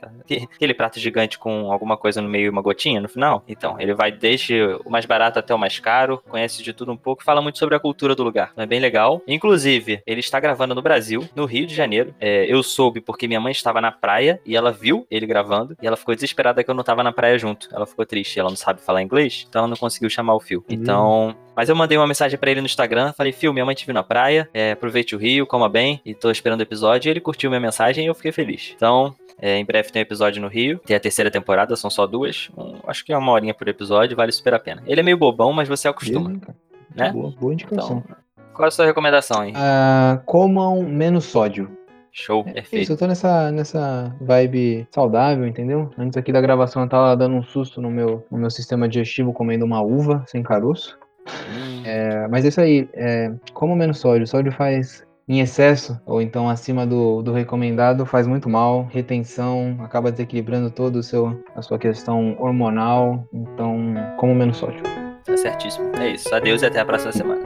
Prato 0.75 1.00
gigante 1.00 1.38
com 1.38 1.73
alguma 1.73 1.97
coisa 1.97 2.21
no 2.21 2.28
meio 2.28 2.47
e 2.47 2.49
uma 2.49 2.62
gotinha 2.62 3.00
no 3.00 3.09
final. 3.09 3.42
Então, 3.49 3.76
ele 3.78 3.95
vai 3.95 4.12
desde 4.12 4.62
o 4.85 4.90
mais 4.90 5.04
barato 5.04 5.38
até 5.38 5.54
o 5.54 5.59
mais 5.59 5.78
caro, 5.78 6.23
conhece 6.28 6.62
de 6.62 6.73
tudo 6.73 6.92
um 6.92 6.97
pouco, 6.97 7.25
fala 7.25 7.42
muito 7.42 7.59
sobre 7.59 7.75
a 7.75 7.81
cultura 7.81 8.14
do 8.14 8.23
lugar. 8.23 8.52
É 8.57 8.66
bem 8.66 8.81
legal. 8.81 9.23
Inclusive, 9.26 10.02
ele 10.07 10.21
está 10.21 10.38
gravando 10.38 10.75
no 10.75 10.83
Brasil, 10.83 11.28
no 11.35 11.45
Rio 11.45 11.66
de 11.66 11.75
Janeiro. 11.75 12.14
É, 12.21 12.47
eu 12.47 12.62
soube 12.62 13.00
porque 13.00 13.26
minha 13.26 13.40
mãe 13.40 13.52
estava 13.52 13.81
na 13.81 13.90
praia 13.90 14.40
e 14.47 14.57
ela 14.57 14.71
viu 14.71 15.07
ele 15.11 15.26
gravando 15.26 15.76
e 15.81 15.87
ela 15.87 15.97
ficou 15.97 16.14
desesperada 16.14 16.62
que 16.62 16.71
eu 16.71 16.75
não 16.75 16.83
estava 16.83 17.02
na 17.02 17.12
praia 17.12 17.38
junto. 17.38 17.69
Ela 17.73 17.87
ficou 17.87 18.07
triste, 18.07 18.38
ela 18.38 18.49
não 18.49 18.57
sabe 18.57 18.81
falar 18.81 19.02
inglês, 19.02 19.47
então 19.49 19.61
ela 19.61 19.69
não 19.69 19.76
conseguiu 19.76 20.11
chamar 20.11 20.35
o 20.35 20.40
Fio. 20.40 20.64
Então, 20.69 21.35
mas 21.54 21.69
eu 21.69 21.76
mandei 21.76 21.99
uma 21.99 22.07
mensagem 22.07 22.38
para 22.38 22.50
ele 22.50 22.61
no 22.61 22.66
Instagram, 22.66 23.12
falei, 23.12 23.33
Fio, 23.33 23.52
minha 23.52 23.64
mãe 23.64 23.75
te 23.75 23.85
viu 23.85 23.95
na 23.95 24.02
praia, 24.02 24.49
é, 24.54 24.73
aproveite 24.73 25.14
o 25.14 25.19
Rio, 25.19 25.47
coma 25.47 25.69
bem, 25.69 26.00
e 26.04 26.14
tô 26.14 26.31
esperando 26.31 26.61
o 26.61 26.62
episódio. 26.62 27.09
E 27.09 27.11
ele 27.11 27.21
curtiu 27.21 27.50
minha 27.50 27.61
mensagem 27.61 28.04
e 28.04 28.09
eu 28.09 28.14
fiquei 28.14 28.33
feliz. 28.33 28.73
Então, 28.75 29.14
é, 29.42 29.58
em 29.58 29.64
breve 29.64 29.90
tem 29.90 30.00
um 30.00 30.04
episódio 30.04 30.40
no 30.40 30.46
Rio. 30.46 30.78
Tem 30.87 30.94
a 30.94 31.00
terceira 31.00 31.28
temporada, 31.28 31.75
são 31.75 31.90
só 31.90 32.06
duas. 32.06 32.49
Um, 32.56 32.76
acho 32.87 33.04
que 33.04 33.12
é 33.12 33.18
uma 33.18 33.32
horinha 33.32 33.52
por 33.52 33.66
episódio, 33.66 34.16
vale 34.16 34.30
super 34.30 34.54
a 34.54 34.58
pena. 34.61 34.84
Ele 34.87 35.00
é 35.00 35.02
meio 35.02 35.16
bobão, 35.16 35.52
mas 35.52 35.68
você 35.68 35.88
acostuma. 35.88 36.28
Beleza, 36.28 36.54
né? 36.94 37.11
Boa, 37.11 37.34
boa 37.40 37.52
indicação. 37.52 38.04
Então, 38.04 38.16
qual 38.54 38.66
é 38.66 38.68
a 38.68 38.70
sua 38.70 38.87
recomendação 38.87 39.40
aí? 39.40 39.50
Uh, 39.50 40.22
comam 40.25 40.84
menos 40.84 41.25
sódio. 41.25 41.68
Show, 42.12 42.44
é, 42.46 42.52
perfeito. 42.52 42.82
Isso, 42.84 42.92
eu 42.92 42.96
tô 42.96 43.06
nessa, 43.06 43.50
nessa 43.50 44.14
vibe 44.20 44.87
saudável, 44.92 45.44
entendeu? 45.44 45.90
Antes 45.99 46.16
aqui 46.16 46.30
da 46.30 46.40
gravação 46.40 46.82
eu 46.82 46.88
tava 46.88 47.16
dando 47.16 47.34
um 47.34 47.42
susto 47.42 47.80
no 47.80 47.90
meu, 47.90 48.25
no 48.30 48.38
meu 48.38 48.50
sistema 48.50 48.87
digestivo 48.87 49.32
comendo 49.32 49.64
uma 49.64 49.82
uva 49.82 50.23
sem 50.28 50.43
caroço. 50.43 50.97
Hum. 51.26 51.82
É, 51.84 52.28
mas 52.28 52.45
é 52.45 52.49
isso 52.49 52.60
aí, 52.60 52.88
é, 52.95 53.32
como 53.54 53.75
menos 53.75 53.99
sódio. 53.99 54.26
Sódio 54.26 54.52
faz 54.52 55.04
em 55.28 55.41
excesso 55.41 56.00
ou 56.04 56.21
então 56.21 56.49
acima 56.49 56.87
do, 56.87 57.23
do 57.23 57.32
recomendado 57.32 58.04
faz 58.04 58.26
muito 58.26 58.49
mal, 58.49 58.89
retenção, 58.91 59.78
acaba 59.80 60.11
desequilibrando 60.11 60.71
todo 60.71 60.97
o 60.97 61.02
seu 61.02 61.43
a 61.54 61.63
sua 61.63 61.78
questão 61.78 62.37
hormonal, 62.39 63.26
então 63.32 63.95
como 64.17 64.35
menos 64.35 64.56
sódio. 64.56 64.82
Tá 65.25 65.37
certíssimo. 65.37 65.91
É 65.99 66.11
isso. 66.11 66.35
Adeus 66.35 66.63
e 66.63 66.67
até 66.67 66.80
a 66.80 66.85
próxima 66.85 67.13
semana. 67.13 67.43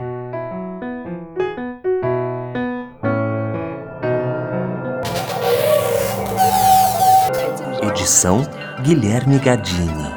Edição 7.83 8.41
Guilherme 8.83 9.37
Gadini. 9.39 10.16